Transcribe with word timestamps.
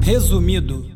Resumido. 0.00 0.86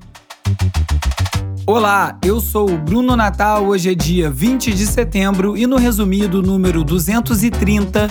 Olá, 1.67 2.19
eu 2.25 2.41
sou 2.41 2.71
o 2.71 2.79
Bruno 2.79 3.17
Natal. 3.17 3.67
Hoje 3.67 3.91
é 3.91 3.95
dia 3.95 4.31
20 4.31 4.73
de 4.73 4.87
setembro 4.87 5.57
e 5.57 5.67
no 5.67 5.77
resumido 5.77 6.41
número 6.41 6.85
230, 6.85 8.09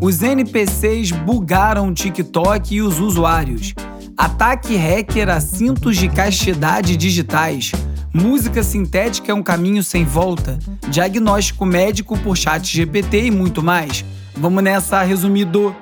os 0.00 0.22
NPCs 0.22 1.12
bugaram 1.12 1.88
o 1.88 1.94
TikTok 1.94 2.74
e 2.74 2.82
os 2.82 2.98
usuários. 2.98 3.72
Ataque 4.16 4.76
hacker 4.76 5.28
a 5.28 5.40
cintos 5.40 5.96
de 5.96 6.08
castidade 6.08 6.96
digitais. 6.96 7.72
Música 8.12 8.62
sintética 8.62 9.30
é 9.30 9.34
um 9.34 9.42
caminho 9.42 9.82
sem 9.82 10.04
volta. 10.04 10.58
Diagnóstico 10.88 11.64
médico 11.64 12.18
por 12.18 12.36
chat 12.36 12.64
GPT 12.64 13.26
e 13.26 13.30
muito 13.30 13.62
mais. 13.62 14.04
Vamos 14.36 14.62
nessa, 14.62 15.02
resumido. 15.02 15.74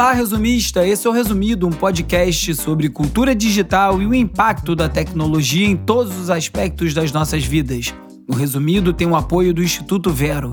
Olá, 0.00 0.12
resumista! 0.12 0.86
Esse 0.86 1.06
é 1.06 1.10
o 1.10 1.12
Resumido, 1.12 1.68
um 1.68 1.70
podcast 1.70 2.54
sobre 2.54 2.88
cultura 2.88 3.34
digital 3.34 4.00
e 4.00 4.06
o 4.06 4.14
impacto 4.14 4.74
da 4.74 4.88
tecnologia 4.88 5.66
em 5.66 5.76
todos 5.76 6.18
os 6.18 6.30
aspectos 6.30 6.94
das 6.94 7.12
nossas 7.12 7.44
vidas. 7.44 7.92
O 8.26 8.34
Resumido 8.34 8.94
tem 8.94 9.06
o 9.06 9.14
apoio 9.14 9.52
do 9.52 9.62
Instituto 9.62 10.08
Vero. 10.08 10.52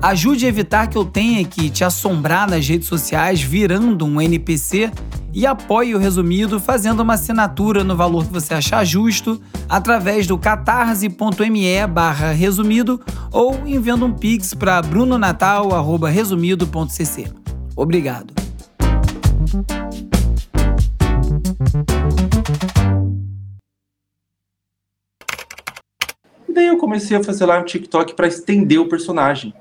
Ajude 0.00 0.46
a 0.46 0.48
evitar 0.48 0.86
que 0.86 0.96
eu 0.96 1.04
tenha 1.04 1.44
que 1.44 1.68
te 1.68 1.84
assombrar 1.84 2.48
nas 2.48 2.66
redes 2.66 2.88
sociais 2.88 3.42
virando 3.42 4.06
um 4.06 4.22
NPC 4.22 4.90
e 5.34 5.46
apoie 5.46 5.94
o 5.94 5.98
Resumido 5.98 6.58
fazendo 6.58 7.00
uma 7.00 7.12
assinatura 7.12 7.84
no 7.84 7.94
valor 7.94 8.24
que 8.24 8.32
você 8.32 8.54
achar 8.54 8.86
justo 8.86 9.38
através 9.68 10.26
do 10.26 10.38
catarse.me 10.38 11.86
barra 11.88 12.32
resumido 12.32 12.98
ou 13.30 13.66
enviando 13.66 14.06
um 14.06 14.14
pix 14.14 14.54
para 14.54 14.80
brunonatal.resumido.cc. 14.80 17.26
Obrigado. 17.76 18.37
E 26.46 26.52
daí 26.52 26.66
eu 26.66 26.76
comecei 26.76 27.16
a 27.16 27.24
fazer 27.24 27.46
lá 27.46 27.58
um 27.58 27.64
TikTok 27.64 28.14
para 28.14 28.26
estender 28.26 28.78
o 28.78 28.88
personagem. 28.88 29.54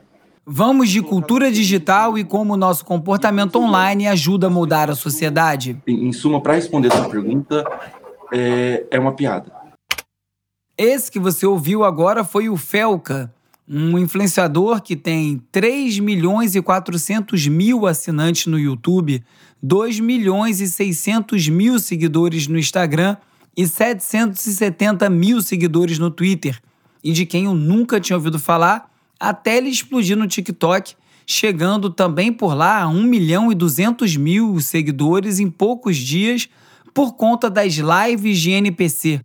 Vamos 0.45 0.89
de 0.89 1.01
cultura 1.01 1.51
digital 1.51 2.17
e 2.17 2.23
como 2.23 2.53
o 2.53 2.57
nosso 2.57 2.83
comportamento 2.83 3.57
online 3.57 4.07
ajuda 4.07 4.47
a 4.47 4.49
mudar 4.49 4.89
a 4.89 4.95
sociedade. 4.95 5.81
Em, 5.87 6.07
em 6.07 6.13
suma, 6.13 6.41
para 6.41 6.53
responder 6.53 6.87
essa 6.87 7.07
pergunta, 7.09 7.65
é, 8.33 8.85
é 8.91 8.99
uma 8.99 9.13
piada. 9.13 9.51
Esse 10.77 11.11
que 11.11 11.19
você 11.19 11.45
ouviu 11.45 11.83
agora 11.83 12.23
foi 12.23 12.49
o 12.49 12.57
Felca, 12.57 13.33
um 13.67 13.97
influenciador 13.97 14.81
que 14.81 14.95
tem 14.95 15.41
3 15.51 15.99
milhões 15.99 16.55
e 16.55 16.61
400 16.61 17.47
mil 17.47 17.85
assinantes 17.85 18.45
no 18.45 18.57
YouTube, 18.57 19.21
2 19.61 19.99
milhões 19.99 20.61
e 20.61 20.67
600 20.67 21.49
mil 21.49 21.77
seguidores 21.77 22.47
no 22.47 22.57
Instagram 22.57 23.17
e 23.55 23.67
770 23.67 25.09
mil 25.09 25.41
seguidores 25.41 25.99
no 25.99 26.09
Twitter, 26.09 26.59
e 27.03 27.11
de 27.11 27.25
quem 27.25 27.45
eu 27.45 27.53
nunca 27.53 27.99
tinha 27.99 28.15
ouvido 28.15 28.39
falar 28.39 28.89
até 29.19 29.57
ele 29.57 29.69
explodir 29.69 30.15
no 30.15 30.27
TikTok, 30.27 30.95
chegando 31.25 31.89
também 31.89 32.31
por 32.31 32.53
lá 32.53 32.83
a 32.83 32.87
1 32.87 33.03
milhão 33.03 33.51
e 33.51 33.55
200 33.55 34.15
mil 34.15 34.61
seguidores 34.61 35.39
em 35.39 35.49
poucos 35.49 35.97
dias 35.97 36.47
por 36.93 37.15
conta 37.15 37.49
das 37.49 37.73
lives 37.73 38.39
de 38.39 38.51
NPC. 38.51 39.19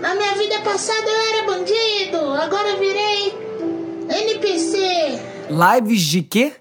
Na 0.00 0.14
minha 0.14 0.34
vida 0.34 0.60
passada 0.60 1.08
eu 1.08 1.34
era 1.34 1.46
bandido, 1.46 2.18
agora 2.32 2.68
eu 2.68 2.78
virei 2.78 3.35
NPC. 4.16 4.78
Lives 5.50 6.00
de 6.00 6.22
quê? 6.22 6.54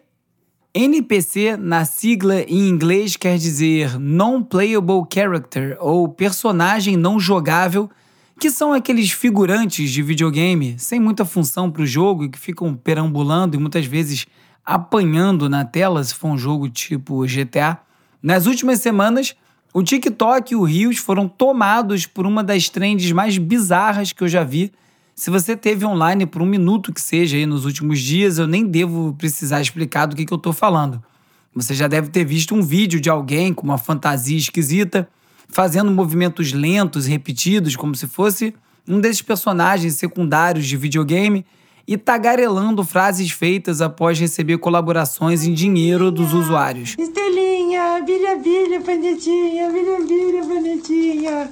NPC, 0.74 1.56
na 1.56 1.86
sigla 1.86 2.42
em 2.42 2.68
inglês, 2.68 3.16
quer 3.16 3.38
dizer 3.38 3.98
Non-Playable 3.98 5.04
Character 5.10 5.78
ou 5.80 6.10
personagem 6.10 6.98
não 6.98 7.18
jogável 7.18 7.90
que 8.38 8.52
são 8.52 8.74
aqueles 8.74 9.10
figurantes 9.12 9.90
de 9.90 10.02
videogame 10.02 10.76
sem 10.78 11.00
muita 11.00 11.24
função 11.24 11.72
para 11.72 11.84
o 11.84 11.88
jogo 11.88 12.26
e 12.26 12.30
que 12.30 12.38
ficam 12.38 12.76
perambulando 12.76 13.56
e 13.56 13.60
muitas 13.60 13.86
vezes 13.86 14.26
apanhando 14.66 15.48
na 15.48 15.64
tela, 15.64 16.04
se 16.04 16.14
for 16.14 16.28
um 16.28 16.38
jogo 16.38 16.68
tipo 16.68 17.26
GTA. 17.26 17.80
Nas 18.22 18.48
últimas 18.48 18.82
semanas, 18.82 19.34
o 19.74 19.82
TikTok 19.82 20.52
e 20.52 20.58
o 20.58 20.64
Rios 20.64 20.98
foram 20.98 21.26
tomados 21.26 22.06
por 22.06 22.28
uma 22.28 22.44
das 22.44 22.68
trends 22.68 23.10
mais 23.14 23.38
bizarras 23.38 24.12
que 24.12 24.26
eu 24.26 24.28
já 24.28 24.44
vi. 24.44 24.74
Se 25.16 25.30
você 25.30 25.56
teve 25.56 25.86
online 25.86 26.26
por 26.26 26.42
um 26.42 26.46
minuto 26.46 26.92
que 26.92 27.00
seja 27.00 27.38
aí 27.38 27.46
nos 27.46 27.64
últimos 27.64 28.02
dias, 28.02 28.38
eu 28.38 28.46
nem 28.46 28.66
devo 28.66 29.16
precisar 29.18 29.62
explicar 29.62 30.08
do 30.08 30.16
que, 30.16 30.26
que 30.26 30.34
eu 30.34 30.38
estou 30.38 30.52
falando. 30.52 31.02
Você 31.56 31.74
já 31.74 31.88
deve 31.88 32.10
ter 32.10 32.26
visto 32.26 32.54
um 32.54 32.62
vídeo 32.62 33.00
de 33.00 33.10
alguém 33.10 33.54
com 33.54 33.64
uma 33.64 33.78
fantasia 33.78 34.38
esquisita 34.38 35.08
fazendo 35.48 35.90
movimentos 35.90 36.52
lentos, 36.52 37.06
repetidos, 37.06 37.78
como 37.78 37.96
se 37.96 38.08
fosse 38.08 38.54
um 38.86 39.00
desses 39.00 39.22
personagens 39.22 39.96
secundários 39.96 40.66
de 40.68 40.76
videogame 40.76 41.46
e 41.88 41.96
tagarelando 41.96 42.84
frases 42.84 43.32
feitas 43.32 43.80
após 43.80 44.20
receber 44.20 44.58
colaborações 44.58 45.46
em 45.46 45.54
dinheiro 45.54 46.12
dos 46.12 46.34
usuários. 46.34 46.94
Estelinha, 47.00 48.04
bilha, 48.06 48.36
bilha, 48.36 48.82
planetinha, 48.82 49.72
bilha, 49.72 49.98
bilha, 50.06 50.46
planetinha. 50.46 51.50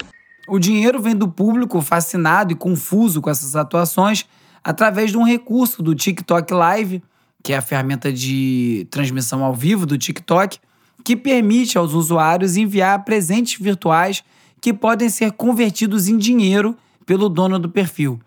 O 0.48 0.60
dinheiro 0.60 1.02
vem 1.02 1.16
do 1.16 1.28
público 1.28 1.82
fascinado 1.82 2.52
e 2.52 2.56
confuso 2.56 3.22
com 3.22 3.30
essas 3.30 3.56
atuações 3.56 4.26
através 4.64 5.12
de 5.12 5.18
um 5.18 5.24
recurso 5.24 5.82
do 5.82 5.96
TikTok 5.96 6.54
Live, 6.54 7.04
que 7.42 7.54
é 7.54 7.58
a 7.58 7.62
ferramenta 7.62 8.12
de 8.12 8.88
transmissão 8.90 9.44
ao 9.44 9.54
vivo 9.54 9.86
do 9.86 9.98
TikTok, 9.98 10.60
que 11.04 11.16
permite 11.16 11.78
aos 11.78 11.94
usuários 11.94 12.56
enviar 12.56 13.04
presentes 13.04 13.60
virtuais 13.60 14.24
que 14.62 14.74
podem 14.74 15.10
ser 15.10 15.32
convertidos 15.34 16.08
em 16.08 16.18
dinheiro 16.18 16.78
pelo 17.06 17.28
dono 17.28 17.60
do 17.60 17.70
perfil. 17.70 18.20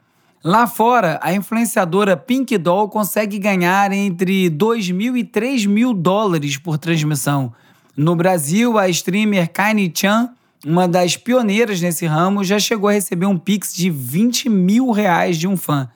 Lá 0.44 0.66
fora, 0.66 1.18
a 1.22 1.34
influenciadora 1.34 2.16
Pink 2.16 2.56
Doll 2.58 2.88
consegue 2.88 3.38
ganhar 3.38 3.90
entre 3.92 4.48
2 4.48 4.90
mil 4.90 5.16
e 5.16 5.24
3 5.24 5.66
mil 5.66 5.92
dólares 5.92 6.56
por 6.56 6.78
transmissão. 6.78 7.52
No 7.96 8.14
Brasil, 8.14 8.78
a 8.78 8.88
streamer 8.88 9.50
Kaini 9.50 9.90
Chan, 9.94 10.30
uma 10.66 10.88
das 10.88 11.16
pioneiras 11.16 11.80
nesse 11.80 12.06
ramo, 12.06 12.42
já 12.42 12.58
chegou 12.58 12.88
a 12.88 12.92
receber 12.92 13.26
um 13.26 13.38
pix 13.38 13.72
de 13.72 13.88
20 13.88 14.48
mil 14.48 14.90
reais 14.90 15.38
de 15.38 15.46
um 15.46 15.56
fã. 15.56 15.88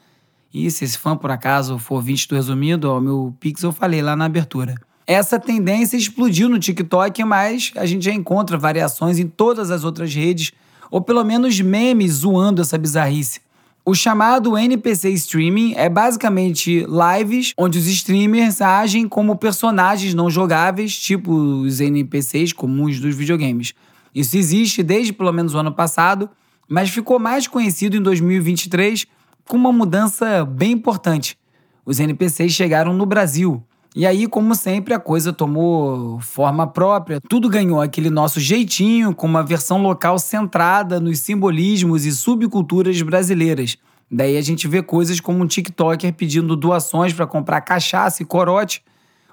E 0.54 0.70
se 0.70 0.84
esse 0.84 0.96
fã, 0.96 1.16
por 1.16 1.28
acaso, 1.32 1.76
for 1.76 2.00
20 2.00 2.28
do 2.28 2.36
resumido, 2.36 2.88
o 2.92 3.00
meu 3.00 3.34
pix 3.40 3.64
eu 3.64 3.72
falei 3.72 4.00
lá 4.00 4.14
na 4.14 4.26
abertura. 4.26 4.76
Essa 5.04 5.40
tendência 5.40 5.96
explodiu 5.96 6.48
no 6.48 6.56
TikTok, 6.56 7.24
mas 7.24 7.72
a 7.74 7.84
gente 7.84 8.04
já 8.04 8.12
encontra 8.12 8.56
variações 8.56 9.18
em 9.18 9.26
todas 9.26 9.72
as 9.72 9.82
outras 9.82 10.14
redes, 10.14 10.52
ou 10.88 11.00
pelo 11.00 11.24
menos 11.24 11.60
memes 11.60 12.12
zoando 12.12 12.62
essa 12.62 12.78
bizarrice. 12.78 13.40
O 13.84 13.92
chamado 13.92 14.56
NPC 14.56 15.10
Streaming 15.10 15.74
é 15.74 15.88
basicamente 15.88 16.86
lives 16.86 17.54
onde 17.58 17.76
os 17.76 17.88
streamers 17.88 18.60
agem 18.60 19.08
como 19.08 19.34
personagens 19.34 20.14
não 20.14 20.30
jogáveis, 20.30 20.96
tipo 20.96 21.32
os 21.32 21.80
NPCs 21.80 22.52
comuns 22.52 23.00
dos 23.00 23.16
videogames. 23.16 23.74
Isso 24.14 24.36
existe 24.36 24.82
desde 24.82 25.12
pelo 25.12 25.32
menos 25.32 25.54
o 25.54 25.58
ano 25.58 25.72
passado, 25.72 26.28
mas 26.68 26.90
ficou 26.90 27.18
mais 27.18 27.46
conhecido 27.46 27.96
em 27.96 28.02
2023 28.02 29.06
com 29.48 29.56
uma 29.56 29.72
mudança 29.72 30.44
bem 30.44 30.72
importante. 30.72 31.36
Os 31.84 31.98
NPCs 31.98 32.52
chegaram 32.52 32.92
no 32.92 33.06
Brasil, 33.06 33.64
e 33.94 34.06
aí, 34.06 34.28
como 34.28 34.54
sempre, 34.54 34.94
a 34.94 35.00
coisa 35.00 35.32
tomou 35.32 36.20
forma 36.20 36.64
própria, 36.64 37.20
tudo 37.28 37.48
ganhou 37.48 37.80
aquele 37.80 38.08
nosso 38.08 38.38
jeitinho, 38.38 39.12
com 39.12 39.26
uma 39.26 39.42
versão 39.42 39.82
local 39.82 40.16
centrada 40.16 41.00
nos 41.00 41.18
simbolismos 41.18 42.06
e 42.06 42.12
subculturas 42.12 43.02
brasileiras. 43.02 43.76
Daí 44.08 44.36
a 44.36 44.42
gente 44.42 44.68
vê 44.68 44.80
coisas 44.80 45.18
como 45.18 45.42
um 45.42 45.46
TikToker 45.46 46.14
pedindo 46.14 46.54
doações 46.54 47.12
para 47.12 47.26
comprar 47.26 47.60
cachaça 47.62 48.22
e 48.22 48.26
corote, 48.26 48.80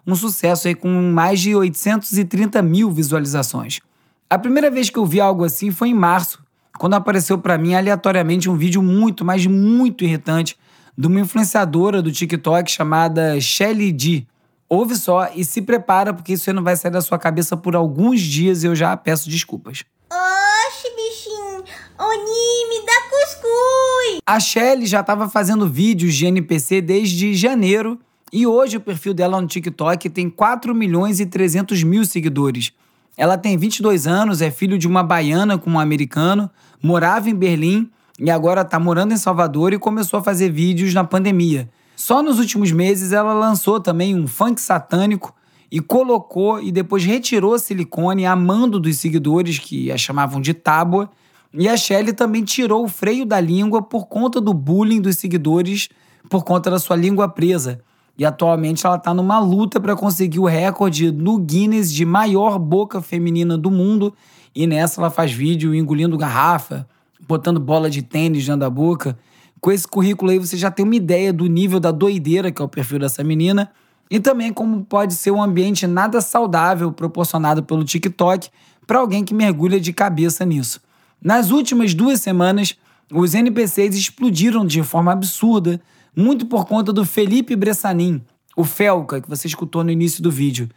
um 0.07 0.15
sucesso 0.15 0.68
aí 0.68 0.73
com 0.73 0.89
mais 1.12 1.39
de 1.39 1.53
830 1.53 2.59
mil 2.63 2.89
visualizações. 2.89 3.80
A 4.29 4.38
primeira 4.38 4.69
vez 4.69 4.89
que 4.89 5.00
eu 5.00 5.06
vi 5.06 5.21
algo 5.21 5.45
assim 5.45 5.71
foi 5.71 5.88
em 5.89 5.94
março, 5.94 6.44
quando 6.77 6.95
apareceu 6.95 7.38
para 7.38 7.57
mim 7.57 7.74
aleatoriamente 7.74 8.50
um 8.50 8.57
vídeo 8.57 8.83
muito, 8.83 9.24
mas 9.24 9.45
muito 9.45 10.03
irritante 10.03 10.57
de 10.97 11.07
uma 11.07 11.21
influenciadora 11.21 12.01
do 12.01 12.12
TikTok 12.12 12.69
chamada 12.69 13.39
Shelly 13.39 13.91
D 13.91 14.27
Ouve 14.69 14.97
só 14.97 15.31
e 15.33 15.45
se 15.45 15.62
prepara, 15.62 16.13
porque 16.13 16.33
isso 16.33 16.50
aí 16.50 16.53
não 16.53 16.62
vai 16.62 16.75
sair 16.75 16.91
da 16.91 17.00
sua 17.00 17.18
cabeça 17.18 17.56
por 17.56 17.74
alguns 17.74 18.19
dias 18.19 18.63
e 18.63 18.68
eu 18.68 18.75
já 18.75 18.97
peço 18.97 19.29
desculpas. 19.29 19.85
Oxe, 20.12 20.89
bichinho, 20.94 21.63
Oni, 21.97 22.69
me 22.69 22.85
dá 22.85 23.01
cuscuz! 23.09 24.19
A 24.25 24.39
Shelly 24.41 24.85
já 24.85 25.00
estava 25.00 25.30
fazendo 25.30 25.69
vídeos 25.69 26.13
de 26.13 26.25
NPC 26.25 26.81
desde 26.81 27.33
janeiro 27.33 27.97
e 28.33 28.45
hoje 28.45 28.75
o 28.75 28.81
perfil 28.81 29.13
dela 29.13 29.39
no 29.39 29.47
TikTok 29.47 30.09
tem 30.09 30.30
4 30.30 30.75
milhões 30.75 31.21
e 31.21 31.25
300 31.25 31.81
mil 31.83 32.03
seguidores. 32.03 32.73
Ela 33.17 33.35
tem 33.35 33.57
22 33.57 34.05
anos, 34.05 34.43
é 34.43 34.51
filho 34.51 34.77
de 34.77 34.87
uma 34.87 35.01
baiana 35.01 35.57
com 35.57 35.71
um 35.71 35.79
americano, 35.79 36.49
morava 36.81 37.27
em 37.29 37.33
Berlim 37.33 37.89
e 38.19 38.29
agora 38.29 38.61
está 38.61 38.79
morando 38.79 39.11
em 39.11 39.17
Salvador 39.17 39.73
e 39.73 39.79
começou 39.79 40.19
a 40.19 40.23
fazer 40.23 40.51
vídeos 40.51 40.93
na 40.93 41.03
pandemia. 41.03 41.67
Só 41.95 42.21
nos 42.21 42.37
últimos 42.37 42.71
meses 42.71 43.11
ela 43.11 43.33
lançou 43.33 43.79
também 43.79 44.15
um 44.15 44.27
funk 44.27 44.61
satânico 44.61 45.33
e 45.71 45.79
colocou 45.79 46.61
e 46.61 46.71
depois 46.71 47.03
retirou 47.03 47.57
silicone 47.57 48.23
a 48.27 48.35
mando 48.35 48.79
dos 48.79 48.99
seguidores 48.99 49.57
que 49.57 49.91
a 49.91 49.97
chamavam 49.97 50.39
de 50.39 50.53
tábua. 50.53 51.09
E 51.51 51.67
a 51.67 51.75
Shelley 51.75 52.13
também 52.13 52.43
tirou 52.43 52.85
o 52.85 52.87
freio 52.87 53.25
da 53.25 53.39
língua 53.39 53.81
por 53.81 54.05
conta 54.05 54.39
do 54.39 54.53
bullying 54.53 55.01
dos 55.01 55.17
seguidores 55.17 55.89
por 56.29 56.43
conta 56.43 56.69
da 56.69 56.77
sua 56.77 56.95
língua 56.95 57.27
presa. 57.27 57.81
E 58.17 58.25
atualmente 58.25 58.85
ela 58.85 58.95
está 58.95 59.13
numa 59.13 59.39
luta 59.39 59.79
para 59.79 59.95
conseguir 59.95 60.39
o 60.39 60.45
recorde 60.45 61.11
no 61.11 61.37
Guinness 61.37 61.93
de 61.93 62.03
maior 62.03 62.57
boca 62.57 63.01
feminina 63.01 63.57
do 63.57 63.69
mundo. 63.69 64.13
E 64.55 64.65
nessa 64.65 64.99
ela 64.99 65.11
faz 65.11 65.31
vídeo 65.31 65.75
engolindo 65.75 66.17
garrafa, 66.17 66.87
botando 67.27 67.59
bola 67.59 67.89
de 67.89 68.01
tênis 68.01 68.45
dentro 68.45 68.61
da 68.61 68.69
boca. 68.69 69.17
Com 69.61 69.71
esse 69.71 69.87
currículo 69.87 70.31
aí 70.31 70.39
você 70.39 70.57
já 70.57 70.71
tem 70.71 70.83
uma 70.83 70.95
ideia 70.95 71.31
do 71.31 71.45
nível 71.45 71.79
da 71.79 71.91
doideira 71.91 72.51
que 72.51 72.61
é 72.61 72.65
o 72.65 72.69
perfil 72.69 72.99
dessa 72.99 73.23
menina 73.23 73.71
e 74.09 74.19
também 74.19 74.53
como 74.53 74.83
pode 74.85 75.13
ser 75.13 75.31
um 75.31 75.41
ambiente 75.41 75.85
nada 75.85 76.21
saudável 76.21 76.91
proporcionado 76.91 77.61
pelo 77.63 77.83
TikTok 77.83 78.49
para 78.85 78.99
alguém 78.99 79.23
que 79.23 79.33
mergulha 79.33 79.79
de 79.79 79.91
cabeça 79.91 80.45
nisso. 80.45 80.79
Nas 81.21 81.51
últimas 81.51 81.93
duas 81.93 82.21
semanas, 82.21 82.77
os 83.11 83.33
NPCs 83.33 83.95
explodiram 83.95 84.65
de 84.65 84.81
forma 84.83 85.11
absurda, 85.11 85.81
muito 86.17 86.47
por 86.47 86.65
conta 86.65 86.91
do 86.91 87.05
Felipe 87.05 87.55
Bressanin, 87.55 88.23
o 88.55 88.63
Felca, 88.63 89.21
que 89.21 89.29
você 89.29 89.45
escutou 89.45 89.83
no 89.83 89.91
início 89.91 90.23
do 90.23 90.31
vídeo. 90.31 90.67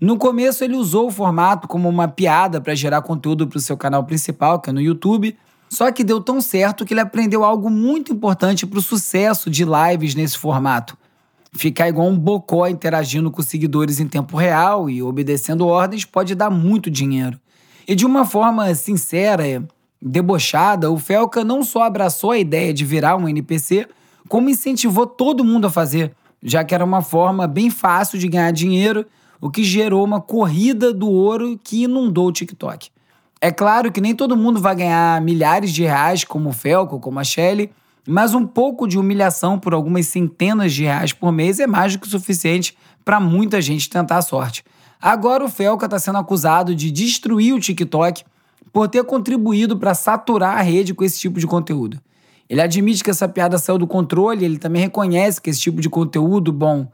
No 0.00 0.16
começo, 0.16 0.64
ele 0.64 0.74
usou 0.74 1.08
o 1.08 1.10
formato 1.10 1.68
como 1.68 1.86
uma 1.86 2.08
piada 2.08 2.62
para 2.62 2.74
gerar 2.74 3.02
conteúdo 3.02 3.46
para 3.46 3.58
o 3.58 3.60
seu 3.60 3.76
canal 3.76 4.04
principal, 4.04 4.58
que 4.58 4.70
é 4.70 4.72
no 4.72 4.80
YouTube, 4.80 5.36
só 5.68 5.92
que 5.92 6.02
deu 6.02 6.18
tão 6.18 6.40
certo 6.40 6.82
que 6.86 6.94
ele 6.94 7.00
aprendeu 7.00 7.44
algo 7.44 7.68
muito 7.68 8.10
importante 8.10 8.66
para 8.66 8.78
o 8.78 8.82
sucesso 8.82 9.50
de 9.50 9.66
lives 9.66 10.14
nesse 10.14 10.38
formato. 10.38 10.96
Ficar 11.52 11.88
igual 11.88 12.08
um 12.08 12.18
bocó 12.18 12.66
interagindo 12.66 13.30
com 13.30 13.42
seguidores 13.42 14.00
em 14.00 14.08
tempo 14.08 14.34
real 14.34 14.88
e 14.88 15.02
obedecendo 15.02 15.66
ordens 15.66 16.06
pode 16.06 16.34
dar 16.34 16.48
muito 16.48 16.90
dinheiro. 16.90 17.38
E 17.86 17.94
de 17.94 18.06
uma 18.06 18.24
forma 18.24 18.74
sincera, 18.74 19.62
debochada, 20.00 20.90
o 20.90 20.98
Felca 20.98 21.44
não 21.44 21.62
só 21.62 21.82
abraçou 21.82 22.30
a 22.30 22.38
ideia 22.38 22.72
de 22.72 22.84
virar 22.84 23.16
um 23.16 23.28
NPC, 23.28 23.86
como 24.28 24.48
incentivou 24.48 25.06
todo 25.06 25.44
mundo 25.44 25.66
a 25.66 25.70
fazer, 25.70 26.14
já 26.42 26.64
que 26.64 26.74
era 26.74 26.84
uma 26.84 27.02
forma 27.02 27.46
bem 27.46 27.70
fácil 27.70 28.18
de 28.18 28.28
ganhar 28.28 28.50
dinheiro, 28.50 29.06
o 29.40 29.50
que 29.50 29.62
gerou 29.62 30.04
uma 30.04 30.20
corrida 30.20 30.92
do 30.92 31.10
ouro 31.10 31.58
que 31.62 31.84
inundou 31.84 32.28
o 32.28 32.32
TikTok. 32.32 32.90
É 33.40 33.50
claro 33.50 33.92
que 33.92 34.00
nem 34.00 34.14
todo 34.14 34.36
mundo 34.36 34.60
vai 34.60 34.74
ganhar 34.74 35.20
milhares 35.20 35.72
de 35.72 35.82
reais 35.82 36.24
como 36.24 36.50
o 36.50 36.52
Felco, 36.52 36.98
como 36.98 37.18
a 37.18 37.24
Shelly, 37.24 37.70
mas 38.06 38.34
um 38.34 38.46
pouco 38.46 38.86
de 38.86 38.98
humilhação 38.98 39.58
por 39.58 39.74
algumas 39.74 40.06
centenas 40.06 40.72
de 40.72 40.84
reais 40.84 41.12
por 41.12 41.32
mês 41.32 41.60
é 41.60 41.66
mais 41.66 41.92
do 41.92 41.98
que 41.98 42.06
o 42.06 42.10
suficiente 42.10 42.76
para 43.04 43.20
muita 43.20 43.60
gente 43.60 43.90
tentar 43.90 44.18
a 44.18 44.22
sorte. 44.22 44.64
Agora 45.00 45.44
o 45.44 45.48
Felca 45.48 45.86
está 45.86 45.98
sendo 45.98 46.18
acusado 46.18 46.74
de 46.74 46.90
destruir 46.90 47.52
o 47.52 47.60
TikTok 47.60 48.24
por 48.72 48.88
ter 48.88 49.04
contribuído 49.04 49.76
para 49.76 49.94
saturar 49.94 50.58
a 50.58 50.62
rede 50.62 50.94
com 50.94 51.04
esse 51.04 51.18
tipo 51.18 51.38
de 51.38 51.46
conteúdo. 51.46 52.00
Ele 52.48 52.60
admite 52.60 53.02
que 53.02 53.10
essa 53.10 53.28
piada 53.28 53.58
saiu 53.58 53.78
do 53.78 53.86
controle, 53.86 54.44
ele 54.44 54.58
também 54.58 54.82
reconhece 54.82 55.40
que 55.40 55.50
esse 55.50 55.60
tipo 55.60 55.80
de 55.80 55.88
conteúdo, 55.88 56.52
bom, 56.52 56.88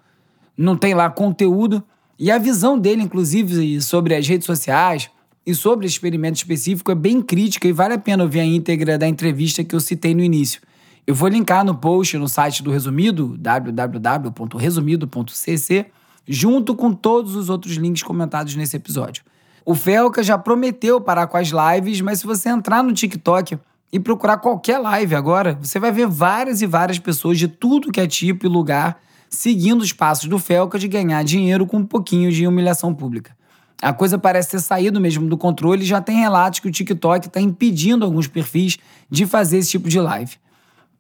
não 0.57 0.77
tem 0.77 0.95
lá 0.95 1.11
conteúdo, 1.11 1.83
e 2.19 2.31
a 2.31 2.39
visão 2.39 2.79
dele, 2.79 3.03
inclusive, 3.03 3.81
sobre 3.81 4.15
as 4.15 4.27
redes 4.27 4.47
sociais, 4.47 5.11
e 5.45 5.55
sobre 5.55 5.87
esse 5.87 5.97
experimento 5.97 6.37
específico 6.37 6.91
é 6.91 6.95
bem 6.95 7.21
crítica 7.21 7.67
e 7.67 7.73
vale 7.73 7.95
a 7.95 7.99
pena 7.99 8.23
ouvir 8.23 8.41
a 8.41 8.45
íntegra 8.45 8.97
da 8.97 9.09
entrevista 9.09 9.65
que 9.65 9.75
eu 9.75 9.81
citei 9.81 10.15
no 10.15 10.23
início. 10.23 10.61
Eu 11.05 11.17
vou 11.17 11.29
linkar 11.29 11.65
no 11.65 11.75
post 11.75 12.17
no 12.17 12.29
site 12.29 12.63
do 12.63 12.71
Resumido, 12.71 13.37
www.resumido.cc, 13.37 15.87
junto 16.29 16.77
com 16.77 16.93
todos 16.93 17.35
os 17.35 17.51
outros 17.51 17.75
links 17.75 18.05
comentados 18.05 18.55
nesse 18.55 18.77
episódio. 18.77 19.25
O 19.65 19.75
Felca 19.75 20.23
já 20.23 20.39
prometeu 20.39 21.01
parar 21.01 21.27
com 21.27 21.37
as 21.37 21.49
lives, 21.49 22.01
mas 22.01 22.21
se 22.21 22.27
você 22.27 22.49
entrar 22.49 22.85
no 22.85 22.93
TikTok 22.93 23.59
e 23.93 24.01
procurar 24.01 24.39
qualquer 24.39 24.79
live 24.79 25.15
agora, 25.15 25.59
você 25.61 25.79
vai 25.79 25.93
ver 25.93 26.07
várias 26.07 26.63
e 26.63 26.67
várias 26.67 26.99
pessoas 26.99 27.39
de 27.39 27.47
tudo 27.47 27.93
que 27.93 28.01
é 28.01 28.07
tipo 28.07 28.47
e 28.47 28.49
lugar 28.49 28.99
seguindo 29.29 29.83
os 29.83 29.93
passos 29.93 30.29
do 30.29 30.39
Felca 30.39 30.79
de 30.79 30.89
ganhar 30.89 31.23
dinheiro 31.23 31.67
com 31.67 31.79
um 31.79 31.85
pouquinho 31.85 32.31
de 32.31 32.47
humilhação 32.47 32.95
pública. 32.95 33.37
A 33.81 33.93
coisa 33.93 34.17
parece 34.17 34.51
ter 34.51 34.61
saído 34.61 35.01
mesmo 35.01 35.29
do 35.29 35.37
controle 35.37 35.83
e 35.83 35.87
já 35.87 36.01
tem 36.01 36.19
relatos 36.19 36.61
que 36.61 36.69
o 36.69 36.71
TikTok 36.71 37.27
está 37.27 37.41
impedindo 37.41 38.05
alguns 38.05 38.29
perfis 38.29 38.79
de 39.11 39.27
fazer 39.27 39.59
esse 39.59 39.71
tipo 39.71 39.89
de 39.89 39.99
live. 39.99 40.37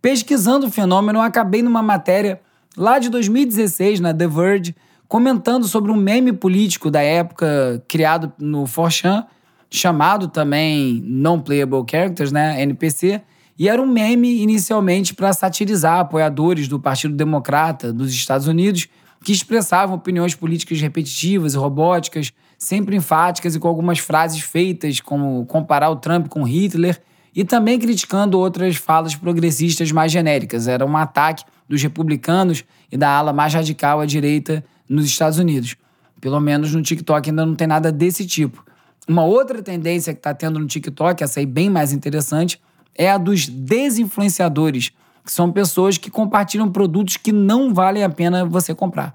Pesquisando 0.00 0.67
o 0.67 0.71
fenômeno, 0.71 1.21
eu 1.21 1.23
acabei 1.23 1.62
numa 1.62 1.83
matéria 1.83 2.41
lá 2.77 2.99
de 2.99 3.09
2016 3.09 4.00
na 4.00 4.12
The 4.12 4.27
Verge, 4.27 4.75
comentando 5.06 5.69
sobre 5.69 5.93
um 5.93 5.97
meme 5.97 6.33
político 6.33 6.91
da 6.91 7.00
época 7.03 7.85
criado 7.87 8.33
no 8.39 8.65
4chan, 8.65 9.27
chamado 9.72 10.28
também 10.28 11.02
Non-Playable 11.04 11.84
Characters, 11.90 12.30
né, 12.30 12.60
NPC, 12.62 13.22
e 13.58 13.69
era 13.69 13.80
um 13.80 13.86
meme 13.86 14.42
inicialmente 14.42 15.14
para 15.14 15.32
satirizar 15.32 16.00
apoiadores 16.00 16.69
do 16.69 16.78
Partido 16.78 17.14
Democrata 17.14 17.92
dos 17.92 18.12
Estados 18.12 18.46
Unidos 18.46 18.88
que 19.24 19.32
expressavam 19.32 19.94
opiniões 19.94 20.34
políticas 20.34 20.80
repetitivas 20.80 21.54
e 21.54 21.56
robóticas, 21.56 22.32
sempre 22.58 22.96
enfáticas 22.96 23.54
e 23.54 23.58
com 23.58 23.69
algumas 23.69 23.98
frases 23.98 24.40
feitas, 24.40 25.00
como 25.00 25.46
comparar 25.46 25.90
o 25.90 25.96
Trump 25.96 26.28
com 26.28 26.42
Hitler, 26.42 27.00
e 27.34 27.44
também 27.44 27.78
criticando 27.78 28.38
outras 28.38 28.76
falas 28.76 29.14
progressistas 29.14 29.90
mais 29.90 30.12
genéricas. 30.12 30.69
Era 30.69 30.84
um 30.84 30.96
ataque 30.96 31.44
dos 31.69 31.82
republicanos 31.82 32.64
e 32.90 32.96
da 32.96 33.08
ala 33.08 33.32
mais 33.32 33.54
radical 33.54 34.00
à 34.00 34.06
direita 34.06 34.62
nos 34.88 35.06
Estados 35.06 35.38
Unidos. 35.38 35.76
Pelo 36.20 36.40
menos 36.40 36.74
no 36.74 36.82
TikTok 36.82 37.30
ainda 37.30 37.46
não 37.46 37.54
tem 37.54 37.66
nada 37.66 37.90
desse 37.90 38.26
tipo. 38.26 38.62
Uma 39.08 39.25
outra 39.25 39.62
tendência 39.62 40.12
que 40.12 40.20
está 40.20 40.32
tendo 40.32 40.58
no 40.58 40.66
TikTok, 40.66 41.22
essa 41.22 41.40
aí 41.40 41.46
bem 41.46 41.69
mais 41.69 41.93
interessante, 41.93 42.60
é 42.94 43.10
a 43.10 43.19
dos 43.19 43.49
desinfluenciadores, 43.49 44.90
que 45.25 45.32
são 45.32 45.50
pessoas 45.50 45.99
que 45.99 46.10
compartilham 46.10 46.70
produtos 46.70 47.16
que 47.16 47.32
não 47.32 47.75
valem 47.75 48.04
a 48.04 48.08
pena 48.08 48.44
você 48.44 48.75
comprar. 48.75 49.14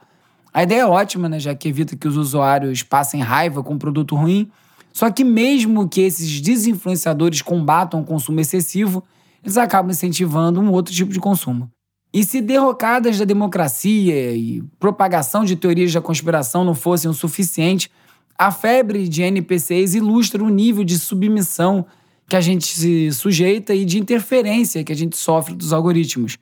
A 0.53 0.63
ideia 0.63 0.81
é 0.81 0.85
ótima, 0.85 1.29
né, 1.29 1.39
já 1.39 1.53
que 1.53 1.69
evita 1.69 1.95
que 1.95 2.07
os 2.07 2.17
usuários 2.17 2.83
passem 2.83 3.21
raiva 3.21 3.63
com 3.63 3.75
um 3.75 3.77
produto 3.77 4.15
ruim. 4.15 4.49
Só 4.91 5.11
que 5.11 5.23
mesmo 5.23 5.87
que 5.87 6.01
esses 6.01 6.41
desinfluenciadores 6.41 7.41
combatam 7.41 8.01
o 8.01 8.03
consumo 8.03 8.39
excessivo, 8.39 9.03
eles 9.43 9.57
acabam 9.57 9.91
incentivando 9.91 10.59
um 10.59 10.71
outro 10.71 10.93
tipo 10.93 11.13
de 11.13 11.19
consumo. 11.19 11.69
E 12.11 12.23
se 12.23 12.41
derrocadas 12.41 13.19
da 13.19 13.25
democracia 13.25 14.35
e 14.35 14.63
propagação 14.79 15.45
de 15.45 15.55
teorias 15.55 15.93
da 15.93 16.01
conspiração 16.01 16.63
não 16.63 16.73
fossem 16.73 17.11
o 17.11 17.13
suficiente, 17.13 17.91
a 18.37 18.51
febre 18.51 19.07
de 19.07 19.23
NPCs 19.23 19.95
ilustra 19.95 20.43
o 20.43 20.49
nível 20.49 20.83
de 20.83 20.99
submissão 20.99 21.85
que 22.29 22.35
a 22.35 22.41
gente 22.41 22.67
se 22.67 23.11
sujeita 23.11 23.73
e 23.73 23.83
de 23.83 23.97
interferência 23.97 24.83
que 24.83 24.91
a 24.91 24.95
gente 24.95 25.17
sofre 25.17 25.55
dos 25.55 25.73
algoritmos. 25.73 26.37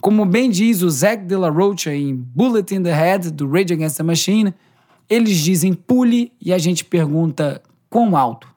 Como 0.00 0.24
bem 0.24 0.48
diz 0.48 0.82
o 0.82 0.90
Zack 0.90 1.24
de 1.24 1.36
la 1.36 1.50
Rocha 1.50 1.94
em 1.94 2.14
Bullet 2.14 2.74
in 2.74 2.82
the 2.82 2.92
Head, 2.92 3.30
do 3.32 3.50
Rage 3.50 3.74
Against 3.74 3.96
the 3.96 4.02
Machine, 4.02 4.54
eles 5.08 5.38
dizem 5.38 5.72
pule 5.72 6.32
e 6.40 6.52
a 6.52 6.58
gente 6.58 6.84
pergunta 6.84 7.60
quão 7.88 8.16
alto. 8.16 8.49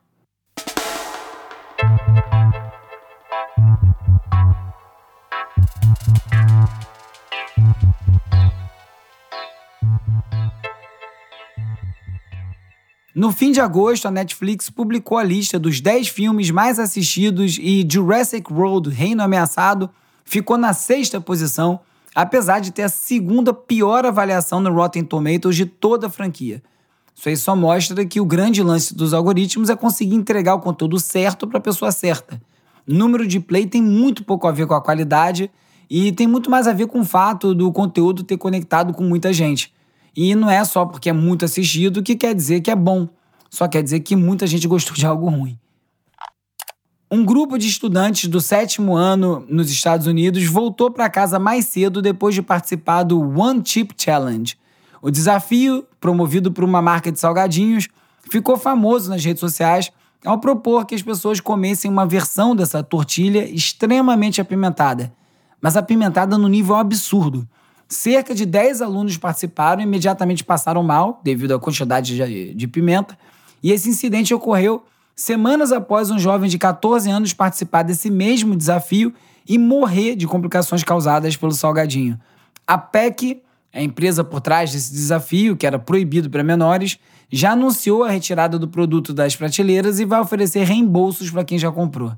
No 13.15 13.31
fim 13.31 13.51
de 13.51 13.61
agosto, 13.61 14.07
a 14.07 14.11
Netflix 14.11 14.71
publicou 14.71 15.19
a 15.19 15.23
lista 15.23 15.59
dos 15.59 15.79
10 15.79 16.07
filmes 16.07 16.49
mais 16.49 16.79
assistidos 16.79 17.59
e 17.61 17.85
Jurassic 17.87 18.51
World 18.51 18.89
Reino 18.89 19.21
Ameaçado 19.21 19.87
ficou 20.25 20.57
na 20.57 20.73
sexta 20.73 21.21
posição, 21.21 21.79
apesar 22.15 22.59
de 22.59 22.71
ter 22.71 22.81
a 22.81 22.89
segunda 22.89 23.53
pior 23.53 24.03
avaliação 24.03 24.59
no 24.59 24.73
Rotten 24.73 25.03
Tomatoes 25.03 25.55
de 25.55 25.67
toda 25.67 26.07
a 26.07 26.09
franquia. 26.09 26.63
Isso 27.15 27.29
aí 27.29 27.37
só 27.37 27.55
mostra 27.55 28.03
que 28.03 28.19
o 28.19 28.25
grande 28.25 28.63
lance 28.63 28.95
dos 28.95 29.13
algoritmos 29.13 29.69
é 29.69 29.75
conseguir 29.75 30.15
entregar 30.15 30.55
o 30.55 30.59
conteúdo 30.59 30.99
certo 30.99 31.45
para 31.45 31.59
a 31.59 31.61
pessoa 31.61 31.91
certa. 31.91 32.41
Número 32.87 33.27
de 33.27 33.39
play 33.39 33.67
tem 33.67 33.81
muito 33.81 34.23
pouco 34.23 34.47
a 34.47 34.51
ver 34.51 34.65
com 34.65 34.73
a 34.73 34.81
qualidade 34.81 35.51
e 35.87 36.11
tem 36.11 36.25
muito 36.25 36.49
mais 36.49 36.67
a 36.67 36.73
ver 36.73 36.87
com 36.87 37.01
o 37.01 37.05
fato 37.05 37.53
do 37.53 37.71
conteúdo 37.71 38.23
ter 38.23 38.37
conectado 38.37 38.91
com 38.91 39.03
muita 39.03 39.31
gente. 39.31 39.71
E 40.15 40.35
não 40.35 40.49
é 40.49 40.63
só 40.63 40.85
porque 40.85 41.09
é 41.09 41.13
muito 41.13 41.45
assistido 41.45 42.03
que 42.03 42.15
quer 42.15 42.35
dizer 42.35 42.61
que 42.61 42.69
é 42.69 42.75
bom, 42.75 43.07
só 43.49 43.67
quer 43.67 43.81
dizer 43.81 44.01
que 44.01 44.15
muita 44.15 44.45
gente 44.45 44.67
gostou 44.67 44.95
de 44.95 45.05
algo 45.05 45.29
ruim. 45.29 45.57
Um 47.11 47.23
grupo 47.23 47.59
de 47.59 47.67
estudantes 47.67 48.27
do 48.27 48.41
sétimo 48.41 48.95
ano 48.95 49.45
nos 49.47 49.69
Estados 49.69 50.07
Unidos 50.07 50.43
voltou 50.45 50.89
para 50.89 51.09
casa 51.09 51.37
mais 51.37 51.65
cedo 51.65 52.01
depois 52.01 52.33
de 52.33 52.41
participar 52.41 53.03
do 53.03 53.19
One 53.39 53.61
Chip 53.63 53.93
Challenge. 53.95 54.57
O 54.99 55.11
desafio, 55.11 55.85
promovido 55.99 56.51
por 56.51 56.63
uma 56.63 56.81
marca 56.81 57.11
de 57.11 57.19
salgadinhos, 57.19 57.87
ficou 58.31 58.57
famoso 58.57 59.11
nas 59.11 59.23
redes 59.23 59.41
sociais 59.41 59.91
ao 60.25 60.39
propor 60.39 60.85
que 60.85 60.95
as 60.95 61.01
pessoas 61.01 61.39
comessem 61.39 61.91
uma 61.91 62.05
versão 62.05 62.55
dessa 62.55 62.81
tortilha 62.81 63.47
extremamente 63.47 64.41
apimentada, 64.41 65.13
mas 65.61 65.77
apimentada 65.77 66.37
no 66.37 66.47
nível 66.47 66.75
absurdo. 66.75 67.47
Cerca 67.87 68.33
de 68.33 68.45
10 68.45 68.81
alunos 68.81 69.17
participaram 69.17 69.81
e 69.81 69.83
imediatamente 69.83 70.43
passaram 70.43 70.83
mal 70.83 71.21
devido 71.23 71.53
à 71.53 71.59
quantidade 71.59 72.15
de, 72.15 72.53
de 72.53 72.67
pimenta, 72.67 73.17
e 73.61 73.71
esse 73.71 73.89
incidente 73.89 74.33
ocorreu 74.33 74.83
semanas 75.15 75.71
após 75.71 76.09
um 76.11 76.19
jovem 76.19 76.49
de 76.49 76.57
14 76.57 77.09
anos 77.09 77.33
participar 77.33 77.83
desse 77.83 78.09
mesmo 78.09 78.55
desafio 78.55 79.13
e 79.47 79.57
morrer 79.57 80.15
de 80.15 80.27
complicações 80.27 80.83
causadas 80.83 81.37
pelo 81.37 81.51
salgadinho. 81.51 82.19
A 82.65 82.77
PEC, 82.77 83.41
a 83.73 83.81
empresa 83.81 84.23
por 84.23 84.41
trás 84.41 84.71
desse 84.71 84.91
desafio, 84.91 85.55
que 85.55 85.67
era 85.67 85.77
proibido 85.77 86.29
para 86.29 86.43
menores, 86.43 86.97
já 87.31 87.51
anunciou 87.51 88.03
a 88.03 88.09
retirada 88.09 88.57
do 88.59 88.67
produto 88.67 89.13
das 89.13 89.35
prateleiras 89.35 89.99
e 89.99 90.05
vai 90.05 90.19
oferecer 90.19 90.63
reembolsos 90.63 91.29
para 91.29 91.43
quem 91.43 91.57
já 91.57 91.71
comprou. 91.71 92.13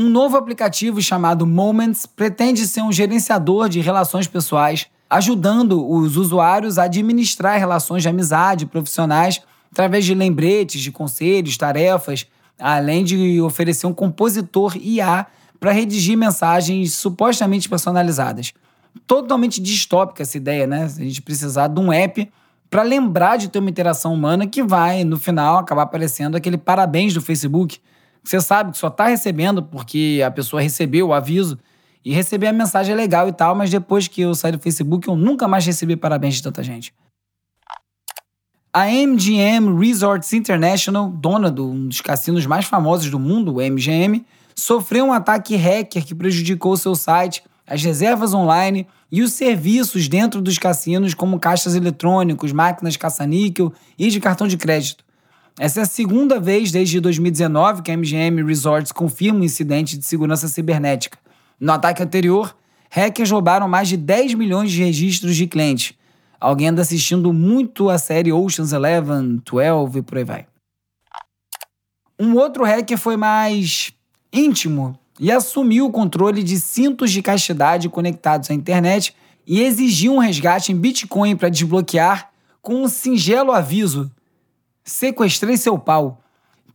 Um 0.00 0.08
novo 0.08 0.36
aplicativo 0.36 1.02
chamado 1.02 1.44
Moments 1.44 2.06
pretende 2.06 2.68
ser 2.68 2.82
um 2.82 2.92
gerenciador 2.92 3.68
de 3.68 3.80
relações 3.80 4.28
pessoais, 4.28 4.86
ajudando 5.10 5.84
os 5.90 6.16
usuários 6.16 6.78
a 6.78 6.84
administrar 6.84 7.58
relações 7.58 8.04
de 8.04 8.08
amizade 8.08 8.64
profissionais 8.64 9.42
através 9.72 10.04
de 10.04 10.14
lembretes, 10.14 10.82
de 10.82 10.92
conselhos, 10.92 11.56
tarefas, 11.56 12.28
além 12.60 13.02
de 13.02 13.40
oferecer 13.40 13.88
um 13.88 13.92
compositor 13.92 14.76
IA 14.76 15.26
para 15.58 15.72
redigir 15.72 16.16
mensagens 16.16 16.94
supostamente 16.94 17.68
personalizadas. 17.68 18.54
Totalmente 19.04 19.60
distópica 19.60 20.22
essa 20.22 20.36
ideia, 20.36 20.64
né? 20.64 20.84
A 20.84 21.02
gente 21.02 21.20
precisar 21.20 21.66
de 21.66 21.80
um 21.80 21.92
app 21.92 22.30
para 22.70 22.84
lembrar 22.84 23.36
de 23.36 23.48
ter 23.48 23.58
uma 23.58 23.68
interação 23.68 24.14
humana 24.14 24.46
que 24.46 24.62
vai, 24.62 25.02
no 25.02 25.18
final, 25.18 25.58
acabar 25.58 25.82
aparecendo 25.82 26.36
aquele 26.36 26.56
parabéns 26.56 27.12
do 27.12 27.20
Facebook. 27.20 27.80
Você 28.28 28.42
sabe 28.42 28.72
que 28.72 28.78
só 28.78 28.88
está 28.88 29.06
recebendo 29.06 29.62
porque 29.62 30.20
a 30.22 30.30
pessoa 30.30 30.60
recebeu 30.60 31.08
o 31.08 31.14
aviso 31.14 31.58
e 32.04 32.12
receber 32.12 32.48
a 32.48 32.52
mensagem 32.52 32.92
é 32.92 32.94
legal 32.94 33.26
e 33.26 33.32
tal, 33.32 33.54
mas 33.54 33.70
depois 33.70 34.06
que 34.06 34.20
eu 34.20 34.34
saí 34.34 34.52
do 34.52 34.58
Facebook, 34.58 35.08
eu 35.08 35.16
nunca 35.16 35.48
mais 35.48 35.64
recebi 35.64 35.96
parabéns 35.96 36.34
de 36.34 36.42
tanta 36.42 36.62
gente. 36.62 36.92
A 38.70 38.84
MGM 38.84 39.78
Resorts 39.78 40.34
International, 40.34 41.08
dona 41.08 41.50
de 41.50 41.62
um 41.62 41.88
dos 41.88 42.02
cassinos 42.02 42.44
mais 42.44 42.66
famosos 42.66 43.10
do 43.10 43.18
mundo, 43.18 43.54
o 43.54 43.62
MGM, 43.62 44.26
sofreu 44.54 45.06
um 45.06 45.12
ataque 45.14 45.56
hacker 45.56 46.04
que 46.04 46.14
prejudicou 46.14 46.76
seu 46.76 46.94
site, 46.94 47.42
as 47.66 47.82
reservas 47.82 48.34
online 48.34 48.86
e 49.10 49.22
os 49.22 49.32
serviços 49.32 50.06
dentro 50.06 50.42
dos 50.42 50.58
cassinos, 50.58 51.14
como 51.14 51.40
caixas 51.40 51.74
eletrônicos, 51.74 52.52
máquinas 52.52 52.94
caça-níquel 52.94 53.72
e 53.98 54.10
de 54.10 54.20
cartão 54.20 54.46
de 54.46 54.58
crédito. 54.58 55.07
Essa 55.58 55.80
é 55.80 55.82
a 55.82 55.86
segunda 55.86 56.38
vez 56.38 56.70
desde 56.70 57.00
2019 57.00 57.82
que 57.82 57.90
a 57.90 57.96
MGM 57.96 58.44
Resorts 58.44 58.92
confirma 58.92 59.40
um 59.40 59.44
incidente 59.44 59.98
de 59.98 60.04
segurança 60.04 60.46
cibernética. 60.46 61.18
No 61.58 61.72
ataque 61.72 62.00
anterior, 62.00 62.56
hackers 62.88 63.32
roubaram 63.32 63.68
mais 63.68 63.88
de 63.88 63.96
10 63.96 64.34
milhões 64.34 64.70
de 64.70 64.84
registros 64.84 65.34
de 65.34 65.48
clientes. 65.48 65.94
Alguém 66.40 66.68
anda 66.68 66.82
assistindo 66.82 67.32
muito 67.32 67.90
a 67.90 67.98
série 67.98 68.32
Ocean's 68.32 68.72
Eleven, 68.72 69.42
12 69.44 69.98
e 69.98 70.02
por 70.02 70.18
aí 70.18 70.24
vai. 70.24 70.46
Um 72.20 72.36
outro 72.36 72.64
hacker 72.64 72.96
foi 72.96 73.16
mais 73.16 73.92
íntimo 74.32 74.96
e 75.18 75.32
assumiu 75.32 75.86
o 75.86 75.90
controle 75.90 76.44
de 76.44 76.60
cintos 76.60 77.10
de 77.10 77.20
castidade 77.20 77.88
conectados 77.88 78.48
à 78.48 78.54
internet 78.54 79.12
e 79.44 79.60
exigiu 79.60 80.14
um 80.14 80.18
resgate 80.18 80.70
em 80.70 80.76
Bitcoin 80.76 81.34
para 81.34 81.48
desbloquear 81.48 82.30
com 82.62 82.84
um 82.84 82.88
singelo 82.88 83.50
aviso: 83.50 84.08
sequestrei 84.88 85.56
seu 85.56 85.78
pau. 85.78 86.20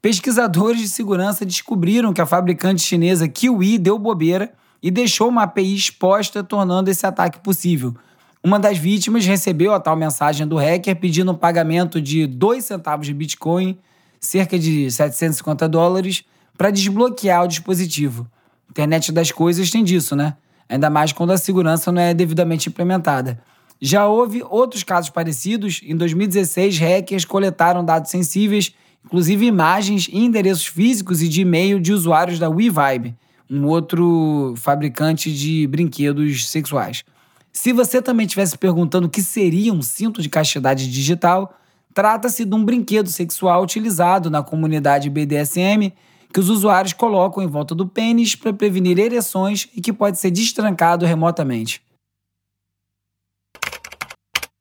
Pesquisadores 0.01 0.81
de 0.81 0.87
segurança 0.87 1.45
descobriram 1.45 2.13
que 2.13 2.21
a 2.21 2.25
fabricante 2.25 2.81
chinesa 2.81 3.27
Kiwi 3.27 3.79
deu 3.79 3.97
bobeira 3.97 4.53
e 4.81 4.91
deixou 4.91 5.29
uma 5.29 5.43
API 5.43 5.75
exposta, 5.75 6.43
tornando 6.43 6.91
esse 6.91 7.05
ataque 7.05 7.39
possível. 7.39 7.95
Uma 8.43 8.59
das 8.59 8.77
vítimas 8.77 9.25
recebeu 9.25 9.73
a 9.73 9.79
tal 9.79 9.95
mensagem 9.95 10.45
do 10.45 10.57
hacker 10.57 10.95
pedindo 10.97 11.31
um 11.31 11.35
pagamento 11.35 12.01
de 12.01 12.27
2 12.27 12.63
centavos 12.63 13.07
de 13.07 13.13
Bitcoin, 13.13 13.79
cerca 14.19 14.59
de 14.59 14.91
750 14.91 15.67
dólares, 15.67 16.23
para 16.57 16.69
desbloquear 16.69 17.43
o 17.43 17.47
dispositivo. 17.47 18.27
Internet 18.69 19.11
das 19.11 19.31
coisas 19.31 19.71
tem 19.71 19.83
disso, 19.83 20.15
né? 20.15 20.35
Ainda 20.67 20.89
mais 20.89 21.13
quando 21.13 21.31
a 21.31 21.37
segurança 21.37 21.91
não 21.91 22.01
é 22.01 22.13
devidamente 22.13 22.69
implementada. 22.69 23.41
Já 23.85 24.07
houve 24.07 24.41
outros 24.49 24.81
casos 24.81 25.09
parecidos. 25.09 25.81
Em 25.83 25.93
2016, 25.93 26.77
hackers 26.77 27.25
coletaram 27.25 27.83
dados 27.83 28.09
sensíveis, 28.09 28.73
inclusive 29.03 29.45
imagens 29.45 30.07
e 30.09 30.19
endereços 30.19 30.67
físicos 30.67 31.21
e 31.21 31.27
de 31.27 31.41
e-mail 31.41 31.81
de 31.81 31.91
usuários 31.91 32.39
da 32.39 32.49
WeVibe, 32.49 33.13
um 33.51 33.65
outro 33.65 34.53
fabricante 34.55 35.33
de 35.33 35.67
brinquedos 35.67 36.49
sexuais. 36.49 37.03
Se 37.51 37.73
você 37.73 38.01
também 38.01 38.25
estivesse 38.25 38.57
perguntando 38.57 39.07
o 39.07 39.09
que 39.09 39.21
seria 39.21 39.73
um 39.73 39.81
cinto 39.81 40.21
de 40.21 40.29
castidade 40.29 40.89
digital, 40.89 41.53
trata-se 41.93 42.45
de 42.45 42.55
um 42.55 42.63
brinquedo 42.63 43.09
sexual 43.09 43.61
utilizado 43.61 44.29
na 44.29 44.41
comunidade 44.41 45.09
BDSM 45.09 45.91
que 46.31 46.39
os 46.39 46.47
usuários 46.47 46.93
colocam 46.93 47.43
em 47.43 47.47
volta 47.47 47.75
do 47.75 47.85
pênis 47.85 48.33
para 48.33 48.53
prevenir 48.53 48.97
ereções 48.97 49.67
e 49.75 49.81
que 49.81 49.91
pode 49.91 50.19
ser 50.19 50.31
destrancado 50.31 51.05
remotamente. 51.05 51.82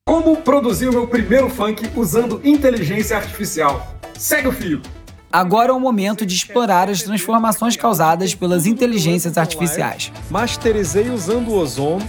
Como 0.04 0.36
produzir 0.38 0.88
o 0.88 0.92
meu 0.92 1.06
primeiro 1.06 1.48
funk 1.48 1.88
usando 1.96 2.40
inteligência 2.42 3.16
artificial? 3.16 3.96
Segue 4.18 4.48
o 4.48 4.52
fio! 4.52 4.82
Agora 5.32 5.70
é 5.70 5.72
o 5.72 5.78
momento 5.78 6.26
de 6.26 6.34
explorar 6.34 6.90
as 6.90 7.02
transformações 7.02 7.76
causadas 7.76 8.34
pelas 8.34 8.66
inteligências 8.66 9.38
artificiais. 9.38 10.10
Masterizei 10.28 11.08
usando 11.08 11.50
o 11.50 11.54
Ozone 11.54 12.04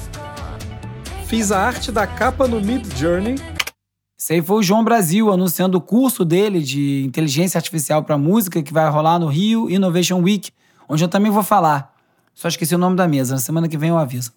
Fiz 1.28 1.52
a 1.52 1.60
arte 1.60 1.92
da 1.92 2.08
capa 2.08 2.48
no 2.48 2.60
Mid 2.60 2.84
Journey. 2.98 3.36
Esse 4.20 4.34
aí 4.34 4.42
foi 4.42 4.58
o 4.58 4.64
João 4.64 4.84
Brasil 4.84 5.32
anunciando 5.32 5.78
o 5.78 5.82
curso 5.82 6.26
dele 6.26 6.62
de 6.62 7.04
inteligência 7.06 7.60
artificial 7.60 8.04
para 8.04 8.18
música 8.18 8.64
que 8.64 8.74
vai 8.74 8.90
rolar 8.90 9.20
no 9.20 9.28
Rio 9.28 9.70
Innovation 9.70 10.20
Week, 10.20 10.52
onde 10.90 11.04
eu 11.04 11.08
também 11.08 11.32
vou 11.32 11.44
falar. 11.44 11.94
Só 12.34 12.48
esqueci 12.48 12.74
o 12.74 12.80
nome 12.80 12.96
da 12.96 13.08
mesa, 13.08 13.36
na 13.36 13.40
semana 13.40 13.68
que 13.68 13.78
vem 13.78 13.90
eu 13.90 14.00
aviso. 14.00 14.34